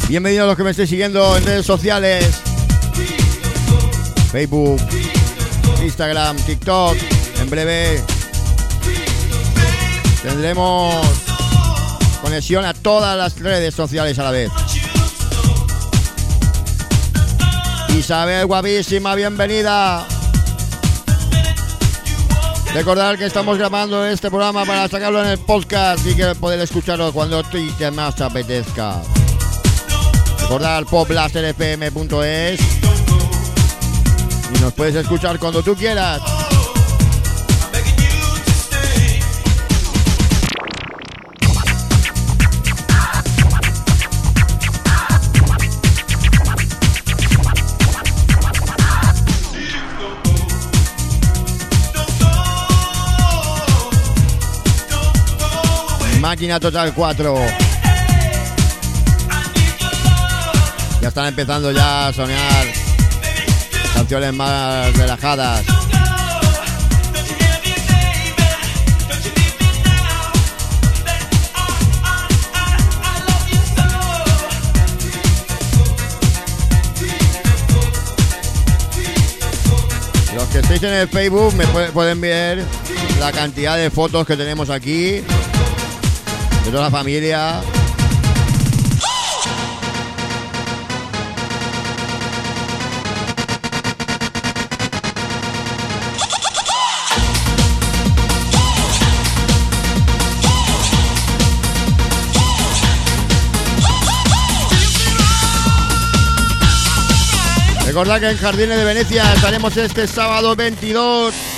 Bienvenidos 0.08 0.44
a 0.44 0.48
los 0.48 0.56
que 0.56 0.64
me 0.64 0.70
estéis 0.70 0.92
siguiendo 0.92 1.36
en 1.36 1.44
redes 1.44 1.66
sociales. 1.66 2.40
Facebook, 4.32 4.80
Instagram, 5.82 6.38
TikTok. 6.38 6.96
En 7.42 7.50
breve 7.50 8.04
tendremos 10.22 10.94
conexión 12.22 12.64
a 12.64 12.76
todas 12.76 13.18
las 13.18 13.40
redes 13.40 13.74
sociales 13.74 14.20
a 14.20 14.24
la 14.24 14.30
vez. 14.30 14.52
Isabel, 17.98 18.46
guapísima, 18.46 19.16
bienvenida. 19.16 20.06
Recordar 22.74 23.18
que 23.18 23.26
estamos 23.26 23.58
grabando 23.58 24.06
este 24.06 24.30
programa 24.30 24.66
para 24.66 24.88
sacarlo 24.88 25.20
en 25.24 25.30
el 25.30 25.40
podcast 25.40 26.06
y 26.06 26.16
que 26.16 26.36
poder 26.36 26.60
escucharlo 26.60 27.12
cuando 27.12 27.44
y 27.54 27.72
que 27.72 27.90
más 27.90 28.16
te 28.16 28.24
apetezca. 28.24 29.02
Recordar 30.42 30.86
poplasterfm.es 30.86 32.60
y 34.56 34.60
nos 34.62 34.74
puedes 34.74 34.94
escuchar 34.94 35.40
cuando 35.40 35.64
tú 35.64 35.76
quieras. 35.76 36.37
Máquina 56.38 56.60
Total 56.60 56.94
4. 56.94 57.36
Ya 61.02 61.08
están 61.08 61.26
empezando 61.26 61.72
ya 61.72 62.10
a 62.10 62.14
soñar 62.14 62.68
canciones 63.96 64.34
más 64.36 64.96
relajadas. 64.96 65.66
Los 80.36 80.46
que 80.50 80.60
estéis 80.60 80.84
en 80.84 80.94
el 80.94 81.08
Facebook 81.08 81.54
me 81.56 81.66
pu- 81.66 81.90
pueden 81.92 82.22
ver 82.22 82.64
la 83.20 83.32
cantidad 83.32 83.76
de 83.78 83.90
fotos 83.90 84.28
que 84.28 84.38
tenemos 84.38 84.70
aquí 84.70 85.22
de 86.68 86.72
toda 86.72 86.84
la 86.84 86.92
familia. 86.92 87.62
Recordad 107.86 108.20
que 108.20 108.30
en 108.30 108.38
Jardines 108.38 108.78
de 108.78 108.84
Venecia 108.84 109.34
estaremos 109.34 109.78
este 109.78 110.06
sábado 110.06 110.54
22 110.56 111.57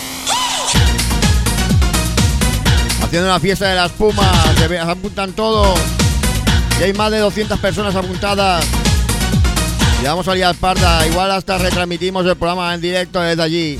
haciendo 3.09 3.27
una 3.27 3.39
fiesta 3.39 3.67
de 3.67 3.75
las 3.75 3.91
Pumas. 3.93 4.27
Se 4.55 4.77
apuntan 4.77 5.33
todos. 5.33 5.79
Y 6.79 6.83
hay 6.83 6.93
más 6.93 7.09
de 7.09 7.17
200 7.17 7.59
personas 7.59 7.95
apuntadas. 7.95 8.63
Y 9.99 10.05
vamos 10.05 10.27
a 10.27 10.35
liar 10.35 10.53
parda. 10.53 11.07
Igual 11.07 11.31
hasta 11.31 11.57
retransmitimos 11.57 12.23
el 12.27 12.35
programa 12.35 12.71
en 12.75 12.81
directo 12.81 13.19
desde 13.19 13.41
allí. 13.41 13.79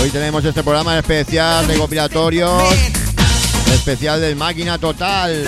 Hoy 0.00 0.08
tenemos 0.08 0.42
este 0.44 0.62
programa 0.62 0.98
especial 0.98 1.66
de 1.66 1.76
compilatorios. 1.76 2.62
Especial 3.74 4.20
del 4.20 4.34
Máquina 4.34 4.78
Total. 4.78 5.44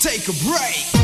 Take 0.00 0.28
a 0.28 0.32
break. 0.44 0.95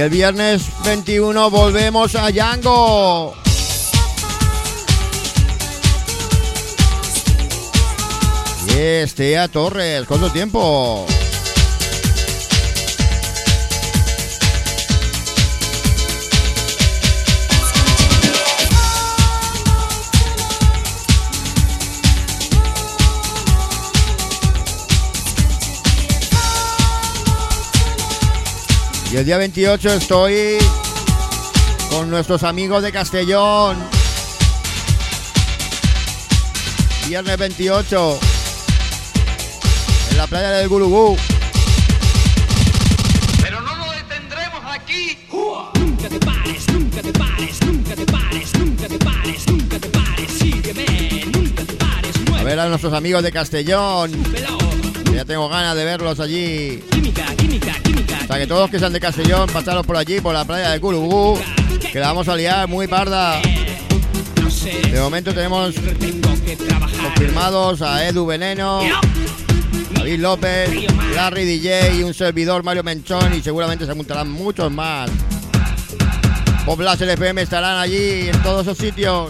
Y 0.00 0.02
el 0.02 0.08
viernes 0.08 0.62
21 0.82 1.50
volvemos 1.50 2.14
a 2.14 2.30
Yango. 2.30 3.34
Estea 8.74 9.48
Torres, 9.48 10.06
¿cuánto 10.06 10.30
tiempo? 10.30 11.04
Y 29.12 29.16
el 29.16 29.24
día 29.24 29.38
28 29.38 29.94
estoy 29.94 30.58
con 31.90 32.08
nuestros 32.10 32.44
amigos 32.44 32.84
de 32.84 32.92
Castellón. 32.92 33.76
Viernes 37.08 37.36
28 37.36 38.18
en 40.12 40.16
la 40.16 40.28
playa 40.28 40.50
del 40.52 40.68
Gurugú. 40.68 41.16
Pero 43.42 43.60
no 43.62 43.76
nos 43.76 43.96
detendremos 43.96 44.60
aquí. 44.64 45.18
Nunca 45.74 46.08
te 46.08 46.20
pares, 46.20 46.68
nunca 46.68 47.02
te 47.02 47.12
pares, 47.12 47.60
nunca 47.66 47.94
te 47.96 48.06
pares, 48.06 48.54
nunca 48.54 48.88
te 48.88 48.98
pares, 48.98 49.46
nunca 49.48 49.78
te 49.80 49.88
pares, 49.88 50.32
sígueme, 50.38 51.24
nunca 51.34 51.64
te 51.64 51.72
pares, 51.74 52.14
A 52.38 52.44
ver 52.44 52.60
a 52.60 52.68
nuestros 52.68 52.92
amigos 52.92 53.24
de 53.24 53.32
Castellón. 53.32 54.12
Ya 55.12 55.24
tengo 55.24 55.48
ganas 55.48 55.74
de 55.74 55.84
verlos 55.84 56.20
allí. 56.20 56.80
Química, 56.92 57.26
química, 57.36 57.74
sea 58.30 58.38
que 58.38 58.46
todos 58.46 58.70
que 58.70 58.78
sean 58.78 58.92
de 58.92 59.00
Castellón, 59.00 59.50
pasaros 59.52 59.84
por 59.84 59.96
allí, 59.96 60.20
por 60.20 60.32
la 60.32 60.44
playa 60.44 60.70
del 60.70 60.80
Curubú, 60.80 61.36
que 61.92 61.98
la 61.98 62.08
vamos 62.08 62.28
a 62.28 62.36
liar 62.36 62.68
muy 62.68 62.86
parda. 62.86 63.40
De 63.42 65.00
momento 65.00 65.34
tenemos 65.34 65.74
confirmados 67.02 67.82
a 67.82 68.06
Edu 68.06 68.26
Veneno, 68.26 68.82
David 69.94 70.20
López, 70.20 70.70
Larry 71.16 71.44
DJ 71.44 71.96
y 71.96 72.02
un 72.04 72.14
servidor 72.14 72.62
Mario 72.62 72.84
Menchón 72.84 73.34
y 73.34 73.42
seguramente 73.42 73.84
se 73.84 73.94
juntarán 73.94 74.30
muchos 74.30 74.70
más. 74.70 75.10
Pop 76.64 76.78
Blast 76.78 77.02
LFM 77.02 77.42
estarán 77.42 77.78
allí 77.78 78.28
en 78.28 78.42
todos 78.44 78.62
esos 78.62 78.78
sitios. 78.78 79.26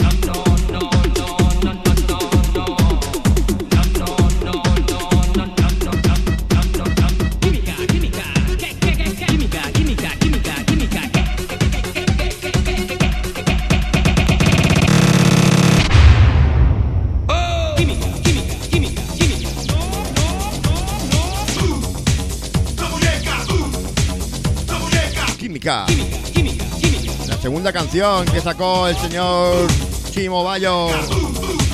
La 25.70 27.38
segunda 27.40 27.72
canción 27.72 28.24
que 28.26 28.40
sacó 28.40 28.88
el 28.88 28.96
señor 28.96 29.68
Chimo 30.10 30.42
Bayo, 30.42 30.88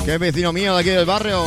que 0.05 0.13
es 0.13 0.19
vecino 0.19 0.53
mío 0.53 0.75
de 0.75 0.81
aquí 0.81 0.91
del 0.91 1.05
barrio. 1.07 1.43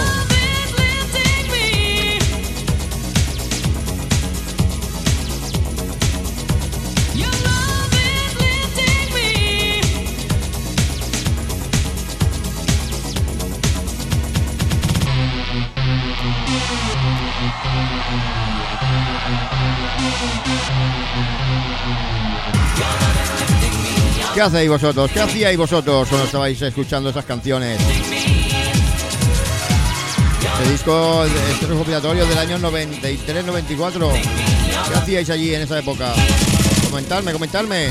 ¿Qué 24.41 24.45
hacéis 24.45 24.71
vosotros? 24.71 25.11
¿Qué 25.13 25.21
hacíais 25.21 25.59
vosotros 25.59 26.09
cuando 26.09 26.25
estabais 26.25 26.63
escuchando 26.63 27.11
esas 27.11 27.27
canciones? 27.27 27.79
Este 30.41 30.73
disco, 30.73 31.27
este 31.27 31.67
recopilatorio 31.67 32.25
del 32.25 32.39
año 32.39 32.59
93-94. 32.59 34.11
¿Qué 34.89 34.95
hacíais 34.95 35.29
allí 35.29 35.55
en 35.55 35.61
esa 35.61 35.81
época? 35.81 36.15
Comentarme, 36.89 37.33
comentarme. 37.35 37.89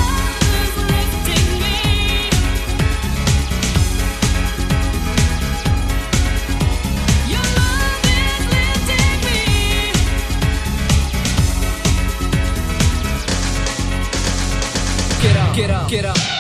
Get 15.53 15.69
up, 15.69 15.89
get 15.89 16.05
up, 16.05 16.38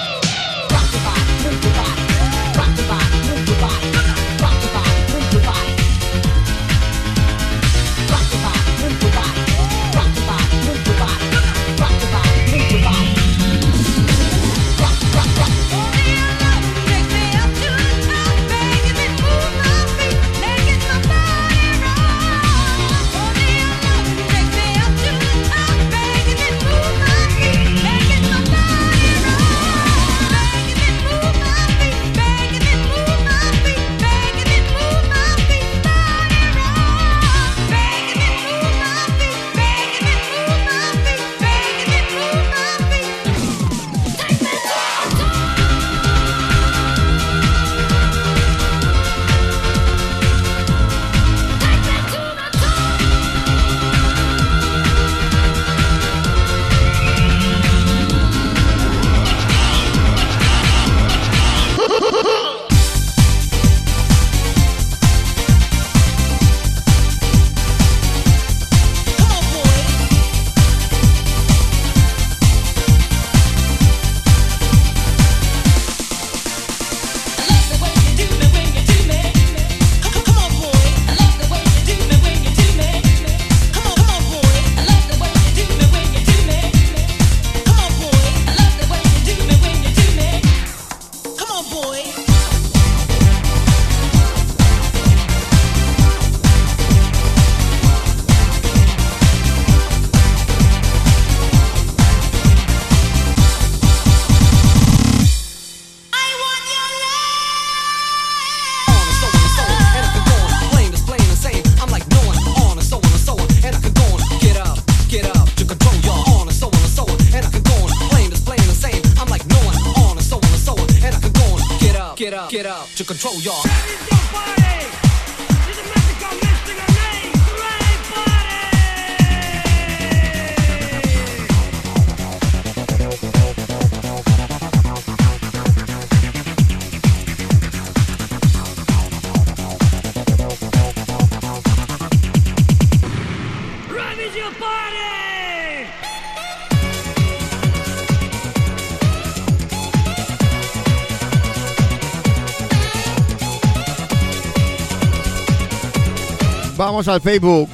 Vamos 156.99 157.15
al 157.15 157.21
Facebook. 157.21 157.69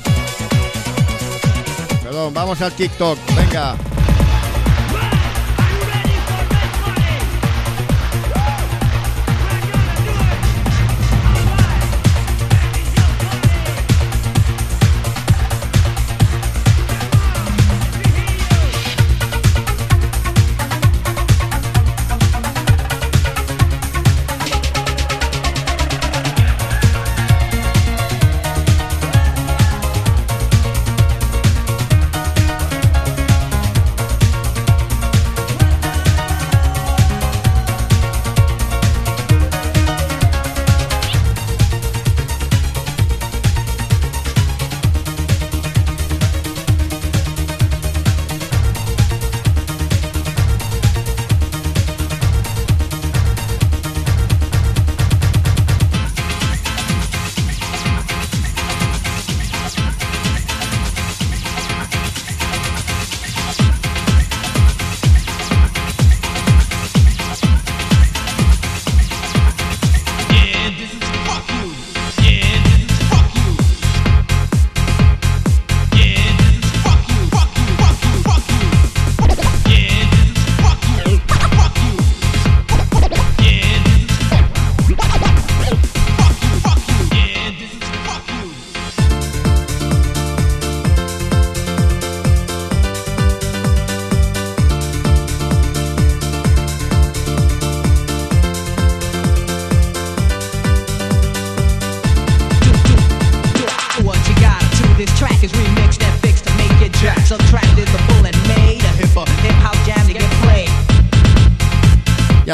Perdón, 2.04 2.32
vamos 2.32 2.62
al 2.62 2.72
TikTok. 2.74 3.18
Venga. 3.36 3.76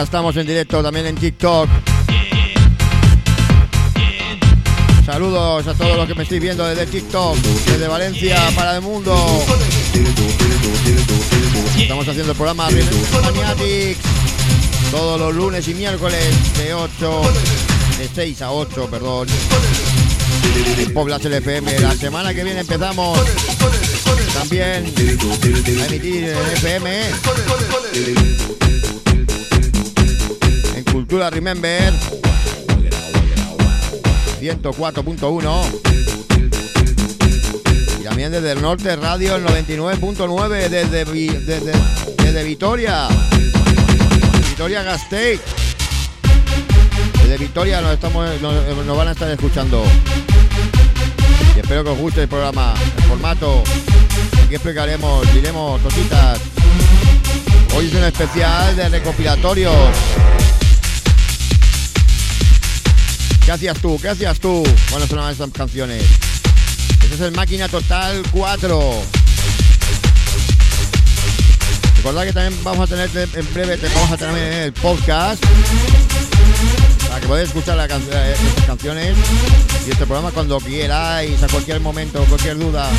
Estamos 0.04 0.36
en 0.36 0.48
directo 0.48 0.82
también 0.82 1.06
en 1.06 1.16
TikTok. 1.16 1.70
Saludos 5.06 5.68
a 5.68 5.74
todos 5.74 5.96
los 5.96 6.08
que 6.08 6.16
me 6.16 6.24
estáis 6.24 6.42
viendo 6.42 6.66
desde 6.66 6.86
TikTok, 6.88 7.38
desde 7.38 7.88
Valencia 7.88 8.38
para 8.56 8.76
el 8.76 8.82
mundo. 8.82 9.16
Estamos 11.78 12.08
haciendo 12.08 12.32
el 12.32 12.38
programa 12.38 12.68
Maniatics 12.70 14.00
todos 14.92 15.20
los 15.20 15.34
lunes 15.36 15.68
y 15.68 15.74
miércoles 15.74 16.58
de 16.58 16.74
8, 16.74 17.22
de 18.00 18.10
6 18.14 18.42
a 18.42 18.52
8, 18.52 18.88
perdón. 18.90 19.28
En 20.78 20.94
Poblas 20.94 21.24
LFM. 21.24 21.80
La 21.80 21.96
semana 21.96 22.34
que 22.34 22.44
viene 22.44 22.62
empezamos 22.62 23.20
también 24.34 24.92
a 25.82 25.86
emitir 25.86 26.24
en 26.26 26.52
FM. 26.58 27.12
Cultura 31.12 31.30
Remember. 31.30 31.94
104.1 34.40 35.82
y 38.00 38.04
también 38.06 38.32
desde 38.32 38.54
el 38.54 38.62
norte 38.62 38.96
radio 38.96 39.36
el 39.36 39.44
99.9 39.44 40.70
desde, 40.70 41.04
desde, 41.04 41.74
desde 42.16 42.44
Vitoria. 42.46 43.10
Vitoria 44.52 44.84
Gasteiz. 44.84 45.42
Desde 47.22 47.38
Vitoria 47.38 47.82
nos, 47.82 47.92
estamos, 47.92 48.30
nos 48.42 48.98
van 48.98 49.10
a 49.10 49.12
estar 49.12 49.30
escuchando. 49.32 49.84
Y 51.58 51.60
espero 51.60 51.84
que 51.84 51.90
os 51.90 51.98
guste 51.98 52.22
el 52.22 52.30
programa 52.30 52.74
el 52.96 53.04
formato. 53.04 53.64
Aquí 54.46 54.56
explicaremos 54.56 55.30
diremos 55.34 55.82
cositas. 55.82 56.40
Hoy 57.76 57.88
es 57.88 57.94
un 57.96 58.04
especial 58.06 58.78
de 58.78 58.88
recopilatorios 58.88 59.76
¿Qué 63.46 63.52
hacías 63.52 63.78
tú? 63.80 64.00
¿Qué 64.02 64.10
hacías 64.10 64.40
tú 64.40 64.64
cuando 64.90 65.08
sonaban 65.08 65.34
esas 65.34 65.50
canciones? 65.52 66.04
Este 67.04 67.16
es 67.16 67.22
el 67.22 67.32
Máquina 67.34 67.68
Total 67.68 68.22
4. 68.32 69.02
Recordad 71.98 72.24
que 72.24 72.34
también 72.34 72.64
vamos 72.64 72.90
a 72.90 72.96
tener 72.96 73.10
en 73.36 73.54
breve, 73.54 73.78
vamos 73.96 74.12
a 74.12 74.18
tener 74.18 74.54
el 74.64 74.74
podcast 74.74 75.44
para 77.08 77.20
que 77.22 77.28
podáis 77.28 77.48
escuchar 77.50 77.78
la 77.78 77.88
can- 77.88 78.02
eh, 78.12 78.36
estas 78.50 78.66
canciones 78.66 79.16
y 79.86 79.92
este 79.92 80.06
programa 80.06 80.32
cuando 80.32 80.60
quieráis, 80.60 81.42
a 81.44 81.48
cualquier 81.48 81.80
momento, 81.80 82.24
cualquier 82.26 82.58
duda. 82.58 82.90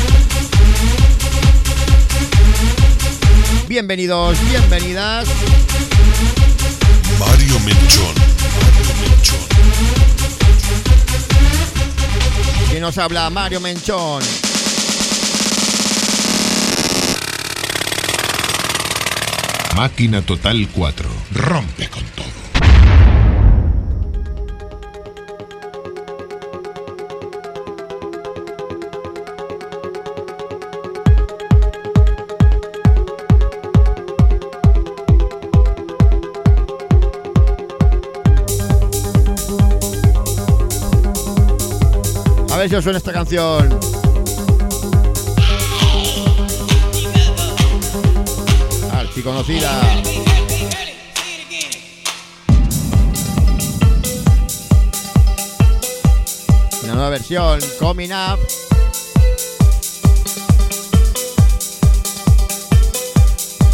Bienvenidos, 3.67 4.37
bienvenidas. 4.49 5.27
Mario 7.19 7.59
Menchón. 7.61 8.15
Y 12.75 12.79
nos 12.79 12.97
habla 12.97 13.29
Mario 13.29 13.59
Menchón. 13.59 14.23
Máquina 19.75 20.23
Total 20.23 20.67
4. 20.73 21.09
Rompe 21.33 21.87
con 21.89 22.03
todo. 22.15 22.52
Si 42.73 42.77
os 42.77 42.83
suena 42.85 42.97
esta 42.97 43.13
canción. 43.13 43.79
Archiconocida. 48.91 49.69
Una 56.83 56.93
nueva 56.95 57.09
versión, 57.09 57.59
Coming 57.79 58.09
Up. 58.11 58.39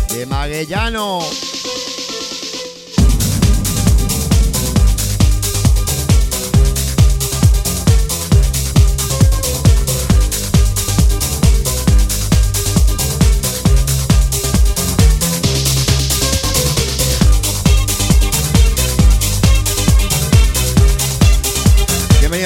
De 0.10 0.26
Maguellano. 0.26 1.22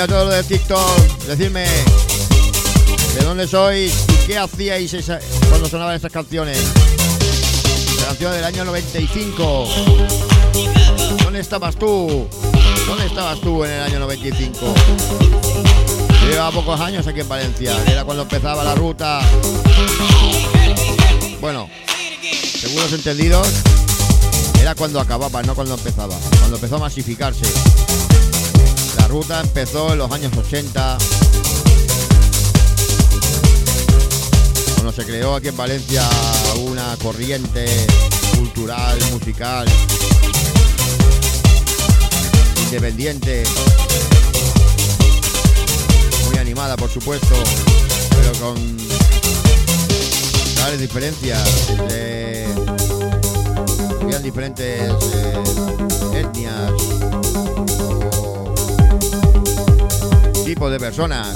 A 0.03 0.07
todos 0.07 0.25
los 0.27 0.35
de 0.35 0.43
TikTok. 0.43 0.99
Decidme 1.27 1.63
de 1.63 3.23
dónde 3.23 3.47
sois 3.47 3.93
y 4.09 4.27
qué 4.27 4.37
hacíais 4.37 4.93
esa- 4.93 5.19
cuando 5.49 5.69
sonaban 5.69 5.95
esas 5.95 6.11
canciones. 6.11 6.57
La 8.21 8.31
del 8.31 8.43
año 8.43 8.65
95. 8.65 9.67
¿Dónde 11.23 11.39
estabas 11.39 11.77
tú? 11.77 12.27
¿Dónde 12.87 13.05
estabas 13.05 13.39
tú 13.39 13.63
en 13.63 13.71
el 13.71 13.81
año 13.81 13.99
95? 13.99 14.73
Lleva 16.29 16.51
pocos 16.51 16.79
años 16.81 17.07
aquí 17.07 17.21
en 17.21 17.29
Valencia. 17.29 17.73
Era 17.87 18.03
cuando 18.03 18.23
empezaba 18.23 18.63
la 18.63 18.75
ruta. 18.75 19.21
Bueno, 21.39 21.69
según 22.59 22.81
los 22.81 22.91
entendidos, 22.91 23.47
era 24.61 24.75
cuando 24.75 24.99
acababa, 24.99 25.41
no 25.43 25.55
cuando 25.55 25.75
empezaba. 25.75 26.15
Cuando 26.39 26.55
empezó 26.57 26.75
a 26.75 26.79
masificarse. 26.79 27.45
La 29.13 29.19
ruta 29.19 29.41
empezó 29.41 29.91
en 29.93 29.99
los 29.99 30.11
años 30.11 30.35
80. 30.35 30.97
Cuando 34.73 34.91
se 34.91 35.05
creó 35.05 35.35
aquí 35.35 35.49
en 35.49 35.55
Valencia 35.55 36.01
una 36.57 36.97
corriente 36.97 37.67
cultural, 38.35 38.97
musical, 39.11 39.67
independiente, 42.65 43.43
muy 46.27 46.39
animada 46.39 46.75
por 46.75 46.89
supuesto, 46.89 47.35
pero 48.09 48.31
con 48.39 48.77
grandes 50.55 50.79
diferencias 50.79 51.69
entre 51.69 52.47
diferentes 54.23 54.91
eh, 55.13 55.43
etnias 56.15 56.71
tipos 60.53 60.71
de 60.71 60.79
personas. 60.79 61.35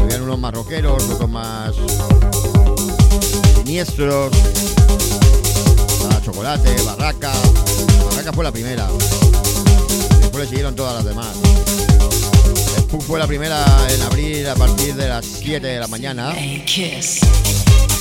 Habían 0.00 0.22
unos 0.22 0.36
más 0.36 0.52
rockeros, 0.52 1.00
otros 1.00 1.30
más 1.30 1.72
siniestros. 3.54 4.32
La 6.10 6.20
chocolate, 6.22 6.74
barraca. 6.82 7.30
Barraca 8.10 8.32
fue 8.32 8.42
la 8.42 8.50
primera. 8.50 8.88
Después 10.20 10.42
le 10.42 10.48
siguieron 10.48 10.74
todas 10.74 10.96
las 10.96 11.04
demás. 11.04 11.36
Spook 12.80 13.02
fue 13.02 13.20
la 13.20 13.28
primera 13.28 13.64
en 13.90 14.02
abrir 14.02 14.48
a 14.48 14.56
partir 14.56 14.96
de 14.96 15.08
las 15.08 15.24
7 15.24 15.64
de 15.64 15.78
la 15.78 15.86
mañana. 15.86 16.34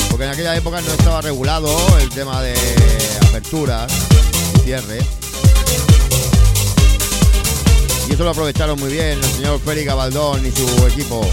Porque 0.10 0.24
en 0.24 0.32
aquella 0.32 0.56
época 0.56 0.82
no 0.82 0.92
estaba 0.92 1.22
regulado 1.22 1.70
el 2.00 2.10
tema 2.10 2.42
de 2.42 2.56
aperturas 3.28 3.94
y 4.56 4.60
cierre. 4.62 5.21
Eso 8.22 8.26
lo 8.26 8.32
aprovecharon 8.34 8.80
muy 8.80 8.92
bien 8.92 9.18
el 9.18 9.24
señor 9.24 9.60
Félix 9.66 9.88
Gabaldón 9.88 10.46
y 10.46 10.52
su 10.52 10.88
equipo. 10.88 11.28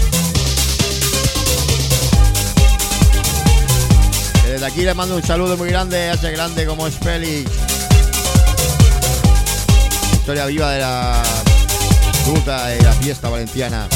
Desde 4.43 4.65
aquí 4.65 4.81
le 4.81 4.95
mando 4.95 5.15
un 5.15 5.21
saludo 5.21 5.55
muy 5.55 5.69
grande 5.69 5.97
a 5.97 6.13
ese 6.13 6.31
grande 6.31 6.65
como 6.65 6.87
es 6.87 6.95
Félix. 6.95 7.51
Historia 10.13 10.47
viva 10.47 10.71
de 10.71 10.79
la 10.79 11.21
ruta 12.25 12.75
y 12.75 12.81
la 12.81 12.93
fiesta 12.93 13.29
valenciana. 13.29 13.87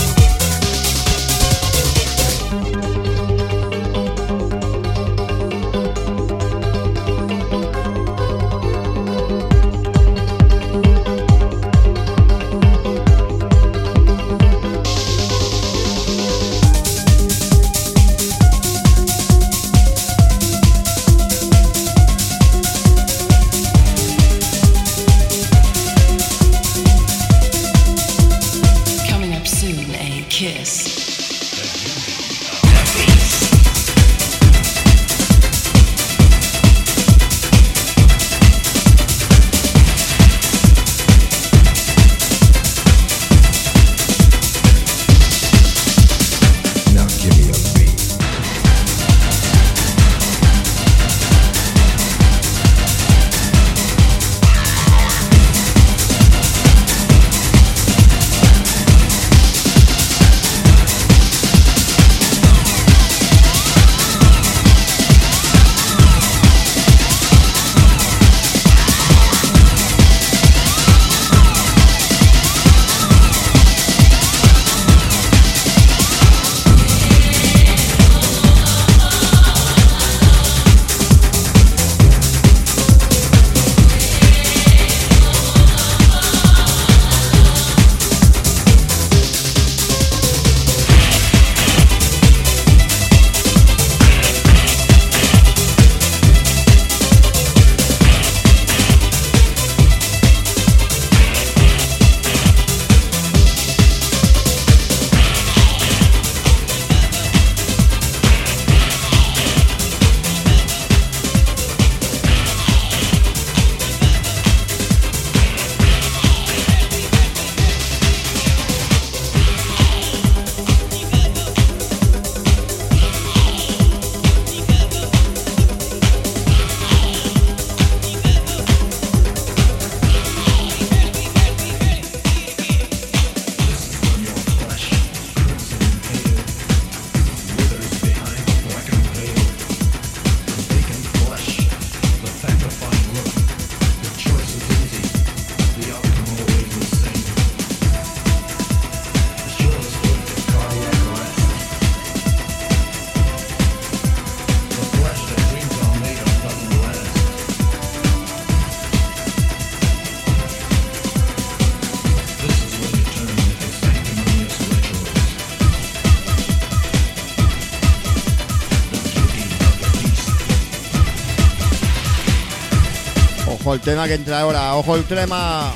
Ojo 173.64 173.76
el 173.76 173.80
tema 173.80 174.07
que 174.10 174.15
entra 174.15 174.41
ahora, 174.41 174.76
ojo 174.76 174.98
el 174.98 175.06
tema. 175.06 175.72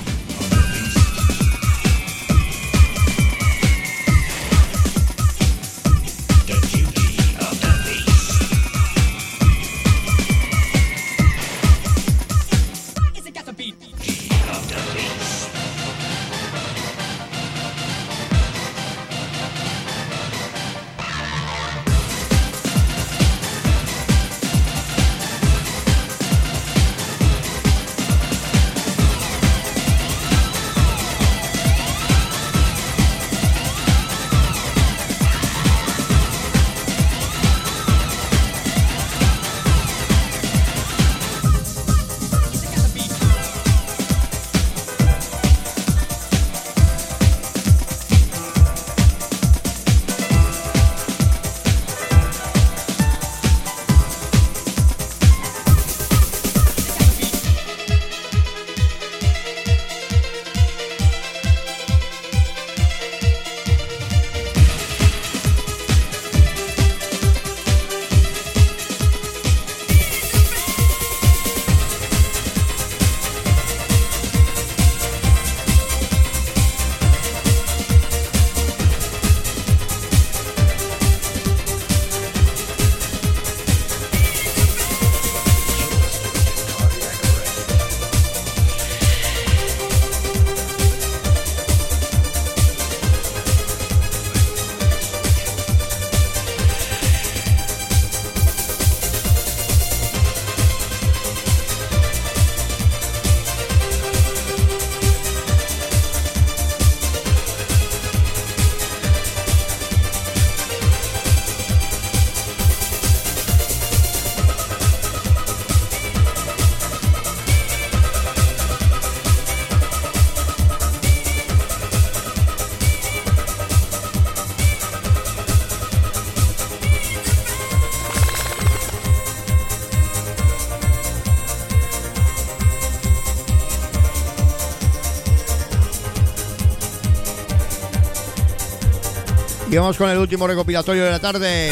Vamos 139.79 139.95
con 139.95 140.09
el 140.09 140.17
último 140.17 140.47
recopilatorio 140.47 141.05
de 141.05 141.11
la 141.11 141.19
tarde. 141.19 141.71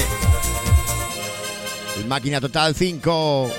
El 1.97 2.05
Máquina 2.05 2.39
Total 2.39 2.75
5. 2.75 3.51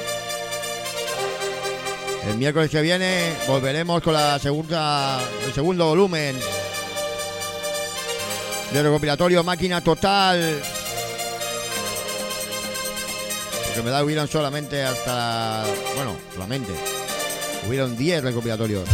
El 2.28 2.36
miércoles 2.36 2.70
que 2.70 2.80
viene 2.80 3.32
volveremos 3.48 4.00
con 4.02 4.12
la 4.12 4.38
segunda, 4.38 5.18
el 5.44 5.52
segundo 5.52 5.86
volumen 5.86 6.36
del 8.72 8.84
recopilatorio 8.84 9.42
Máquina 9.42 9.80
Total. 9.80 10.62
Porque 13.64 13.82
me 13.82 13.90
da 13.90 14.04
hubieron 14.04 14.28
solamente 14.28 14.84
hasta. 14.84 15.64
Bueno, 15.96 16.16
solamente. 16.32 16.72
Hubieron 17.66 17.96
10 17.96 18.22
recopilatorios. 18.22 18.88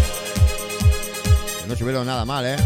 No 1.68 1.76
se 1.76 1.84
hubieron 1.84 2.06
nada 2.06 2.24
mal, 2.24 2.46
¿eh? 2.46 2.56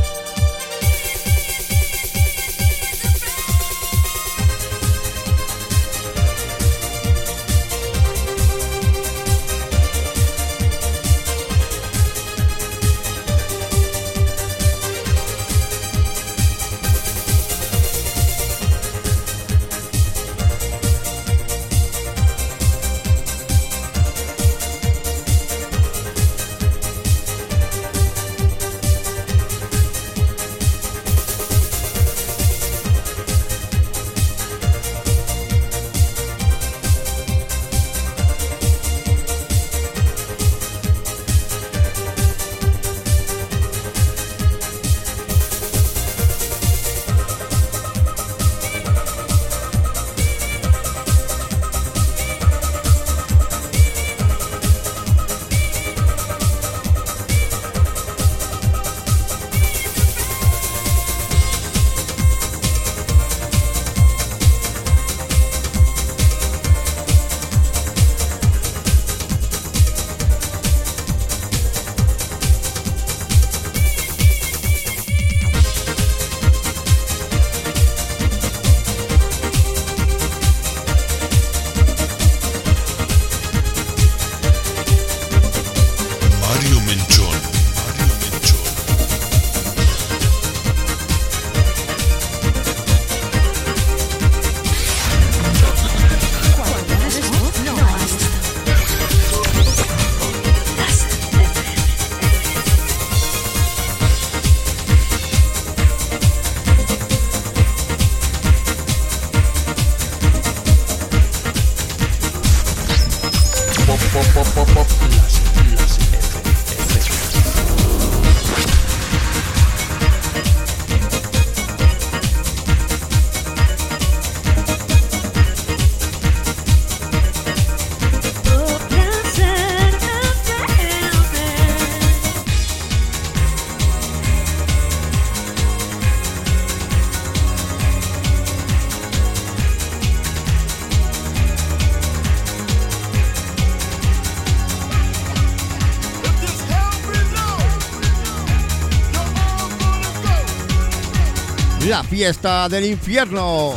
fiesta 152.17 152.67
del 152.71 152.87
infierno. 152.87 153.75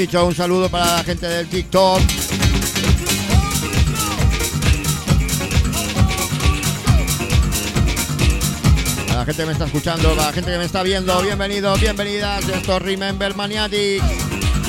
dicho, 0.06 0.24
un 0.24 0.34
saludo 0.34 0.68
para 0.68 0.98
la 0.98 1.04
gente 1.04 1.26
del 1.26 1.48
TikTok. 1.48 2.00
A 9.10 9.14
la 9.16 9.24
gente 9.24 9.42
que 9.42 9.46
me 9.46 9.52
está 9.52 9.64
escuchando, 9.64 10.12
a 10.12 10.14
la 10.14 10.32
gente 10.32 10.52
que 10.52 10.58
me 10.58 10.64
está 10.64 10.84
viendo, 10.84 11.20
bienvenidos, 11.22 11.80
bienvenidas. 11.80 12.48
Esto 12.48 12.76
es 12.76 12.82
Remember 12.82 13.34
Maniatic. 13.34 14.02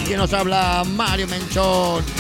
Quien 0.06 0.18
nos 0.18 0.34
habla, 0.34 0.84
Mario 0.96 1.28
Menchón. 1.28 2.17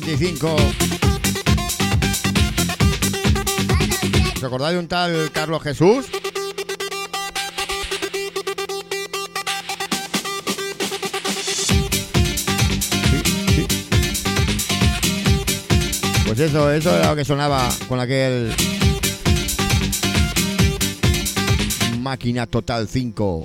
1995. 0.00 0.56
¿Os 4.36 4.42
acordáis 4.42 4.74
de 4.74 4.78
un 4.80 4.88
tal 4.88 5.30
Carlos 5.30 5.62
Jesús? 5.62 6.06
Pues 16.26 16.40
eso, 16.40 16.72
eso 16.72 16.96
era 16.96 17.10
lo 17.10 17.16
que 17.16 17.24
sonaba 17.24 17.68
con 17.88 18.00
aquel 18.00 18.52
Máquina 22.00 22.46
Total 22.48 22.88
5. 22.88 23.44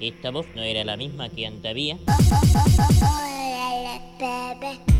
Esta 0.00 0.30
voz 0.30 0.46
no 0.54 0.62
era 0.62 0.84
la 0.84 0.96
misma 0.96 1.28
que 1.28 1.46
antes 1.46 1.70
había. 1.70 1.98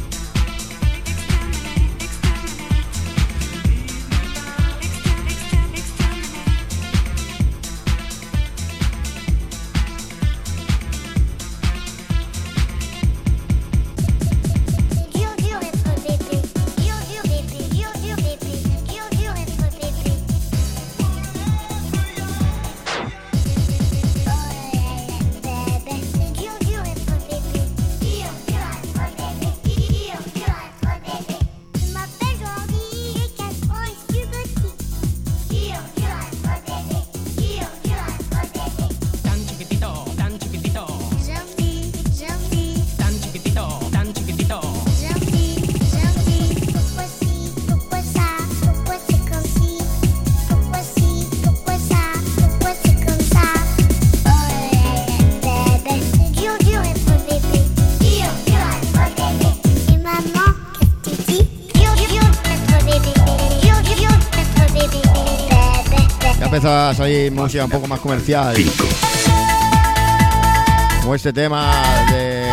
Ya 66.89 66.93
empezó 66.93 67.03
a 67.03 67.07
salir 67.07 67.33
música 67.33 67.65
un 67.67 67.71
poco 67.71 67.87
más 67.87 68.01
comercial. 68.01 68.57
Como 71.03 71.15
este 71.15 71.35
tema 71.35 71.71
de 72.11 72.47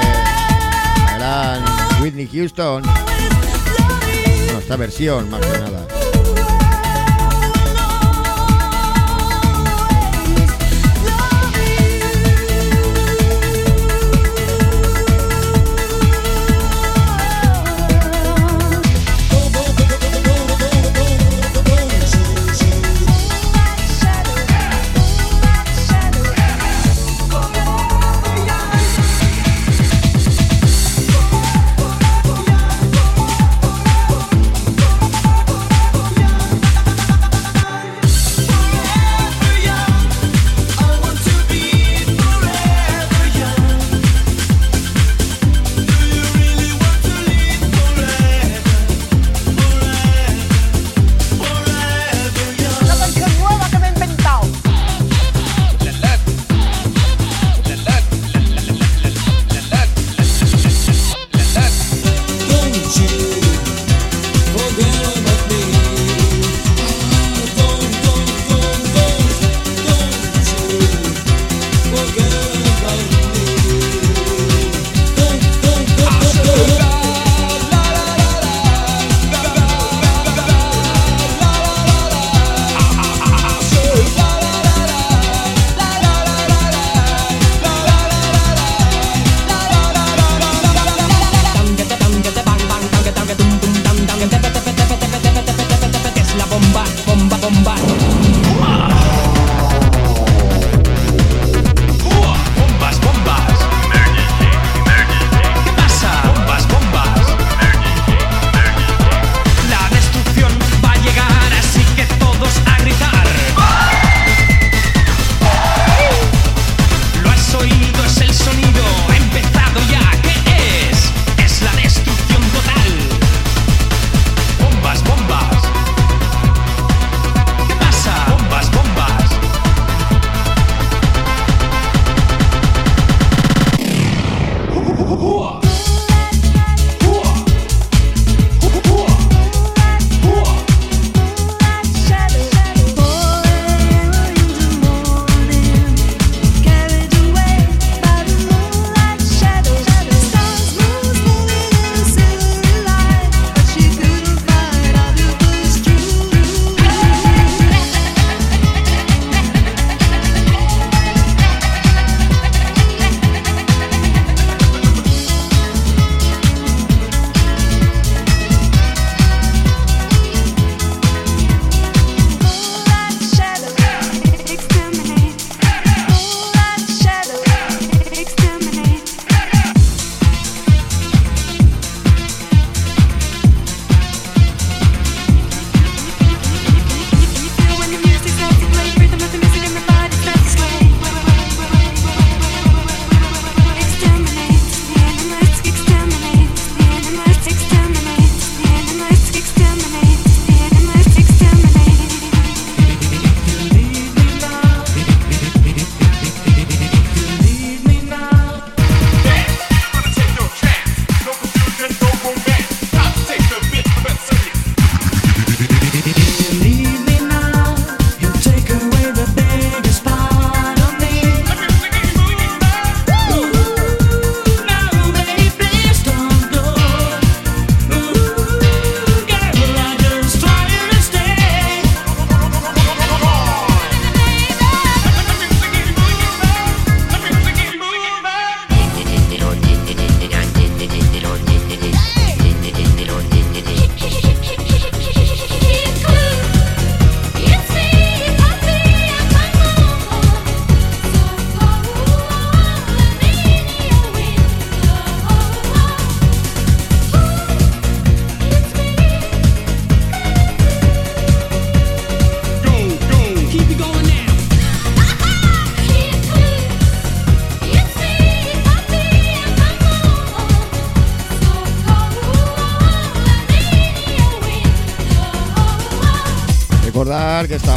la 1.07 1.17
gran 1.17 1.63
Whitney 2.01 2.27
Houston. 2.27 2.83
Bueno, 2.83 4.59
esta 4.59 4.75
versión 4.75 5.29
más 5.29 5.39
que 5.39 5.57
nada. 5.57 5.84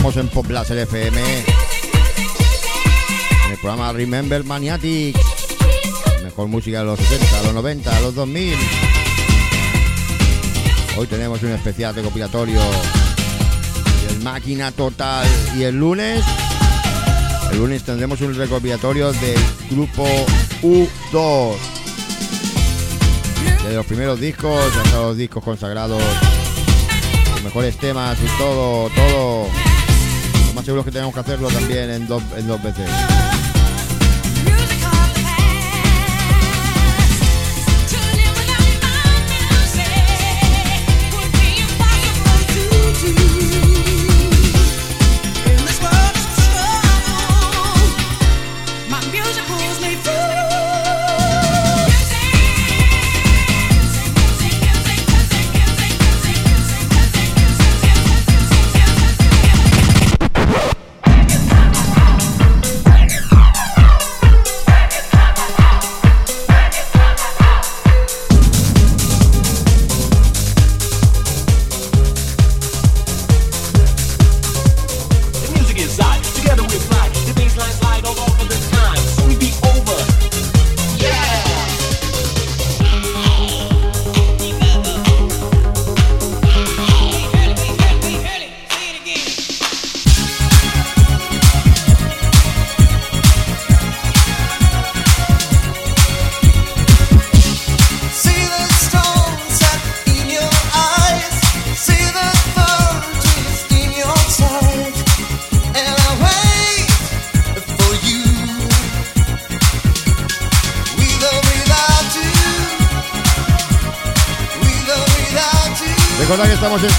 Estamos 0.09 0.25
en 0.25 0.35
Pop 0.35 0.47
Blast 0.47 0.71
FM. 0.71 1.21
En 3.45 3.51
el 3.51 3.59
programa 3.59 3.93
Remember 3.93 4.43
Maniatic. 4.43 5.15
Mejor 6.23 6.49
música 6.49 6.79
de 6.79 6.85
los 6.85 6.99
70, 6.99 7.43
los 7.43 7.55
90, 7.55 8.01
los 8.01 8.15
2000. 8.15 8.55
Hoy 10.97 11.07
tenemos 11.09 11.43
un 11.43 11.51
especial 11.51 11.95
recopilatorio 11.95 12.61
del 14.09 14.21
Máquina 14.23 14.73
Total. 14.73 15.27
Y 15.59 15.65
el 15.65 15.79
lunes, 15.79 16.25
el 17.51 17.59
lunes 17.59 17.83
tendremos 17.83 18.21
un 18.23 18.35
recopilatorio 18.35 19.13
del 19.13 19.39
grupo 19.71 20.07
U2. 20.63 21.57
De 23.69 23.75
los 23.75 23.85
primeros 23.85 24.19
discos 24.19 24.75
hasta 24.75 25.01
los 25.03 25.19
discos 25.19 25.45
consagrados 25.45 26.03
los 27.31 27.43
mejores 27.43 27.77
temas 27.77 28.17
y 28.23 28.39
todo, 28.39 28.89
todo. 28.91 29.58
Seguro 30.69 30.85
que 30.85 30.91
tenemos 30.91 31.15
que 31.15 31.21
hacerlo 31.21 31.49
también 31.49 31.89
en 31.89 32.07
dos, 32.07 32.23
en 32.37 32.47
dos 32.47 32.63
veces. 32.63 33.18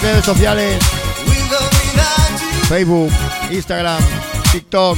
Redes 0.10 0.26
sociales. 0.26 0.84
Facebook, 2.68 3.11
Instagram, 3.52 4.02
TikTok, 4.52 4.98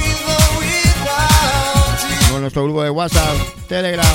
con 2.30 2.40
nuestro 2.40 2.64
grupo 2.64 2.82
de 2.82 2.90
WhatsApp, 2.90 3.36
Telegram. 3.68 4.06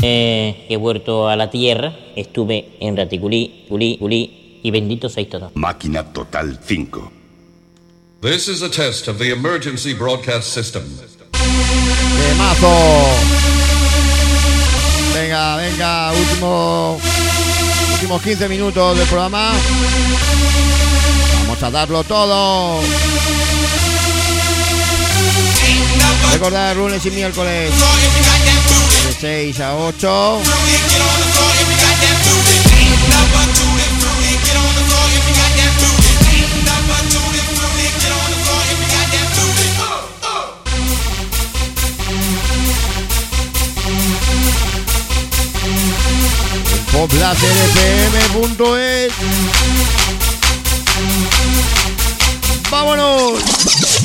Eh, 0.00 0.66
he 0.68 0.76
vuelto 0.76 1.28
a 1.28 1.34
la 1.34 1.50
tierra, 1.50 1.96
estuve 2.14 2.76
en 2.80 2.96
Raticulí, 2.96 3.66
Culí, 3.68 3.98
Culí 3.98 4.60
y 4.62 4.70
bendito 4.70 5.08
seis 5.08 5.28
todos. 5.28 5.50
Máquina 5.54 6.12
Total 6.12 6.58
5. 6.64 7.12
This 8.20 8.48
is 8.48 8.62
a 8.62 8.70
test 8.70 9.08
of 9.08 9.18
the 9.18 9.32
emergency 9.32 9.94
broadcast 9.94 10.52
system. 10.52 10.84
¡Temazo! 11.32 13.47
Venga, 15.14 15.56
venga, 15.56 16.12
último, 16.12 17.00
últimos 17.92 18.22
15 18.22 18.48
minutos 18.48 18.98
del 18.98 19.06
programa. 19.08 19.52
Vamos 21.42 21.62
a 21.62 21.70
darlo 21.70 22.04
todo. 22.04 22.80
Recordar 26.32 26.76
lunes 26.76 27.04
y 27.06 27.10
miércoles 27.10 27.72
de 29.06 29.12
6 29.20 29.60
a 29.60 29.74
8. 29.76 30.40
poblacerfm.es 46.98 49.12
¡Vámonos! 52.70 53.97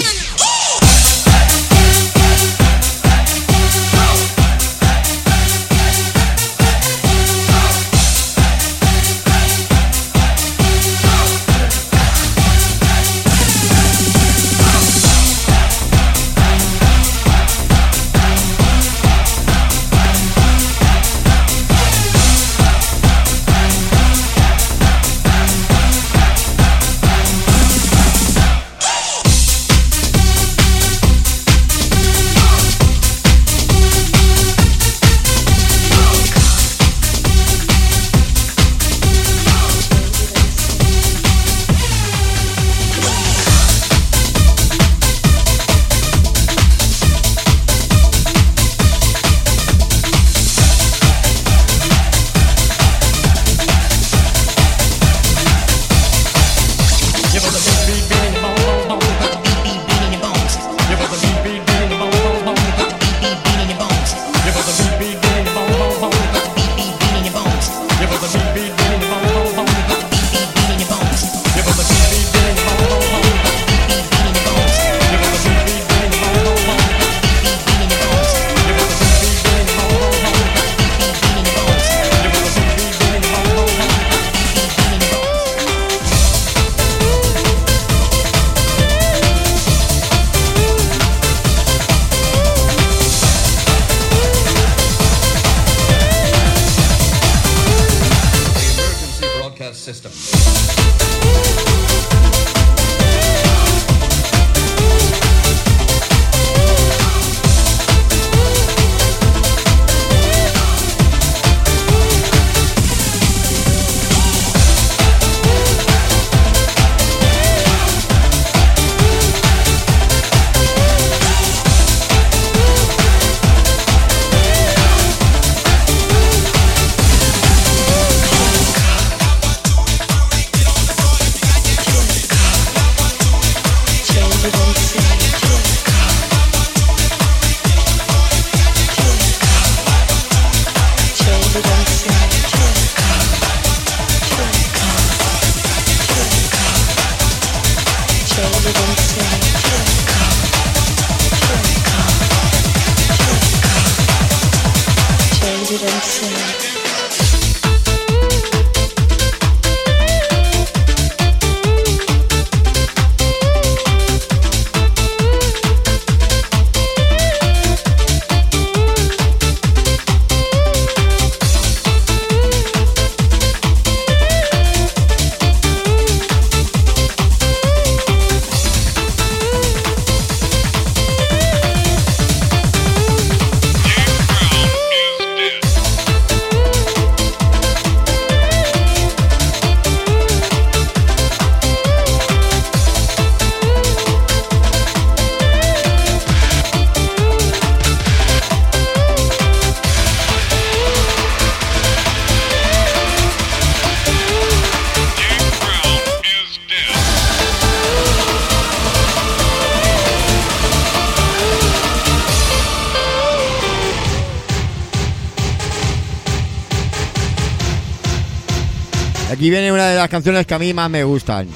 De 219.85 219.95
las 219.97 220.09
canciones 220.09 220.45
que 220.45 220.53
a 220.53 220.59
mí 220.59 220.73
más 220.73 220.89
me 220.89 221.03
gustan. 221.03 221.47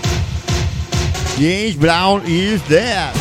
James 1.39 1.77
Brown 1.77 2.23
is 2.25 2.61
there. 2.63 3.16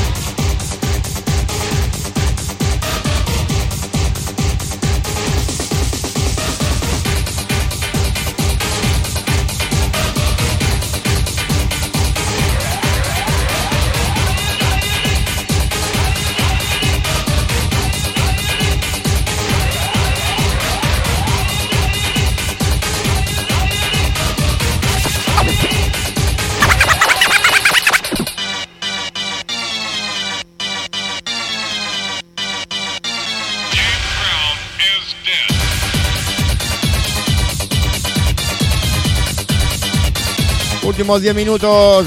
Últimos 41.06 41.22
10 41.22 41.36
minutos. 41.36 42.06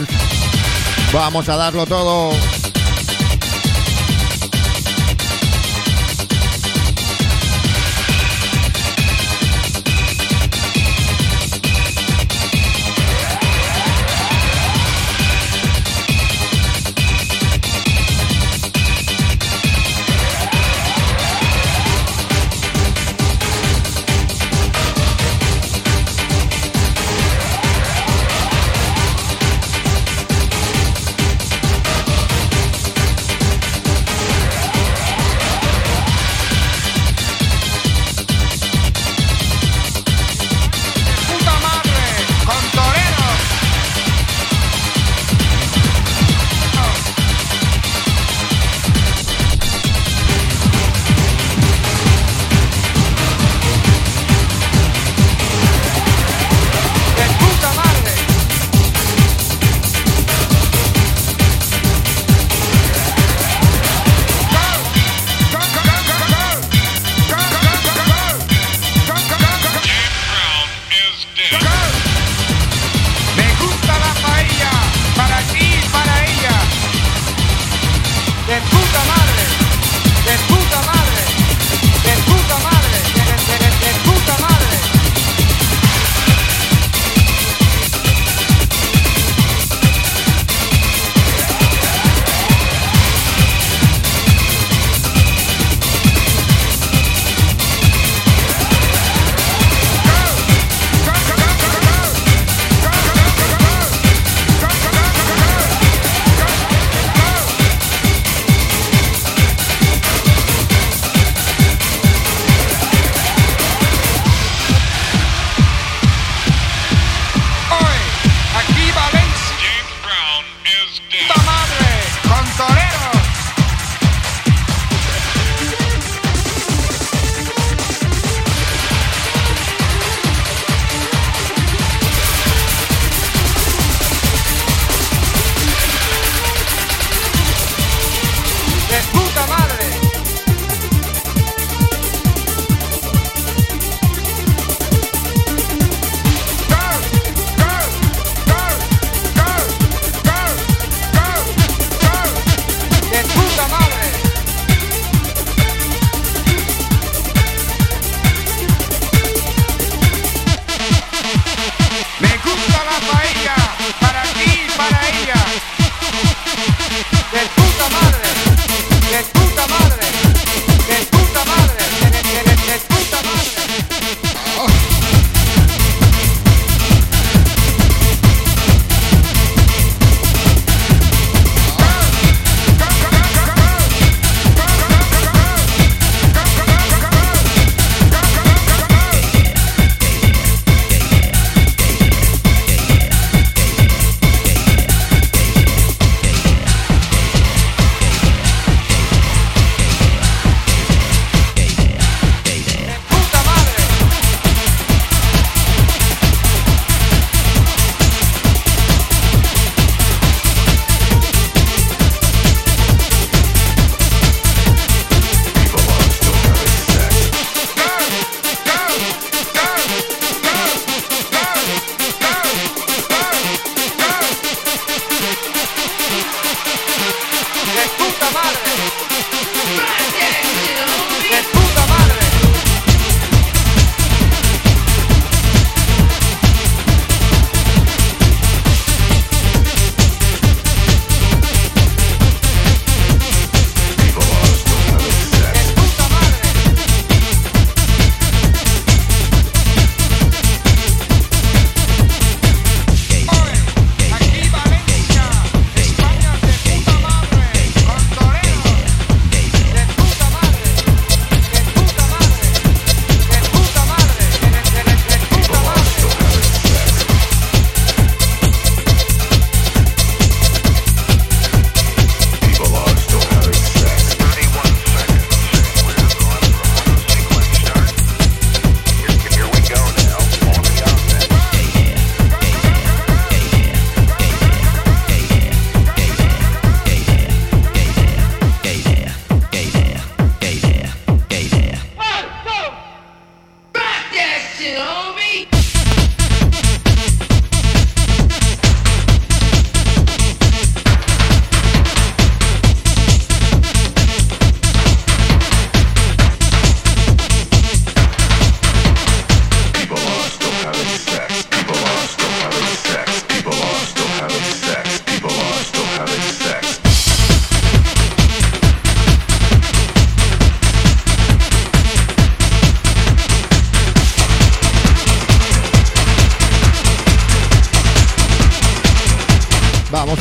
Vamos 1.14 1.48
a 1.48 1.56
darlo 1.56 1.86
todo. 1.86 2.32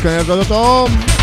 Vamos 0.09 0.25
con 0.25 0.41
el 0.41 0.47
Tom. 0.47 1.18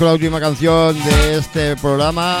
Con 0.00 0.06
la 0.06 0.14
última 0.14 0.40
canción 0.40 0.96
de 1.04 1.36
este 1.36 1.76
programa. 1.76 2.40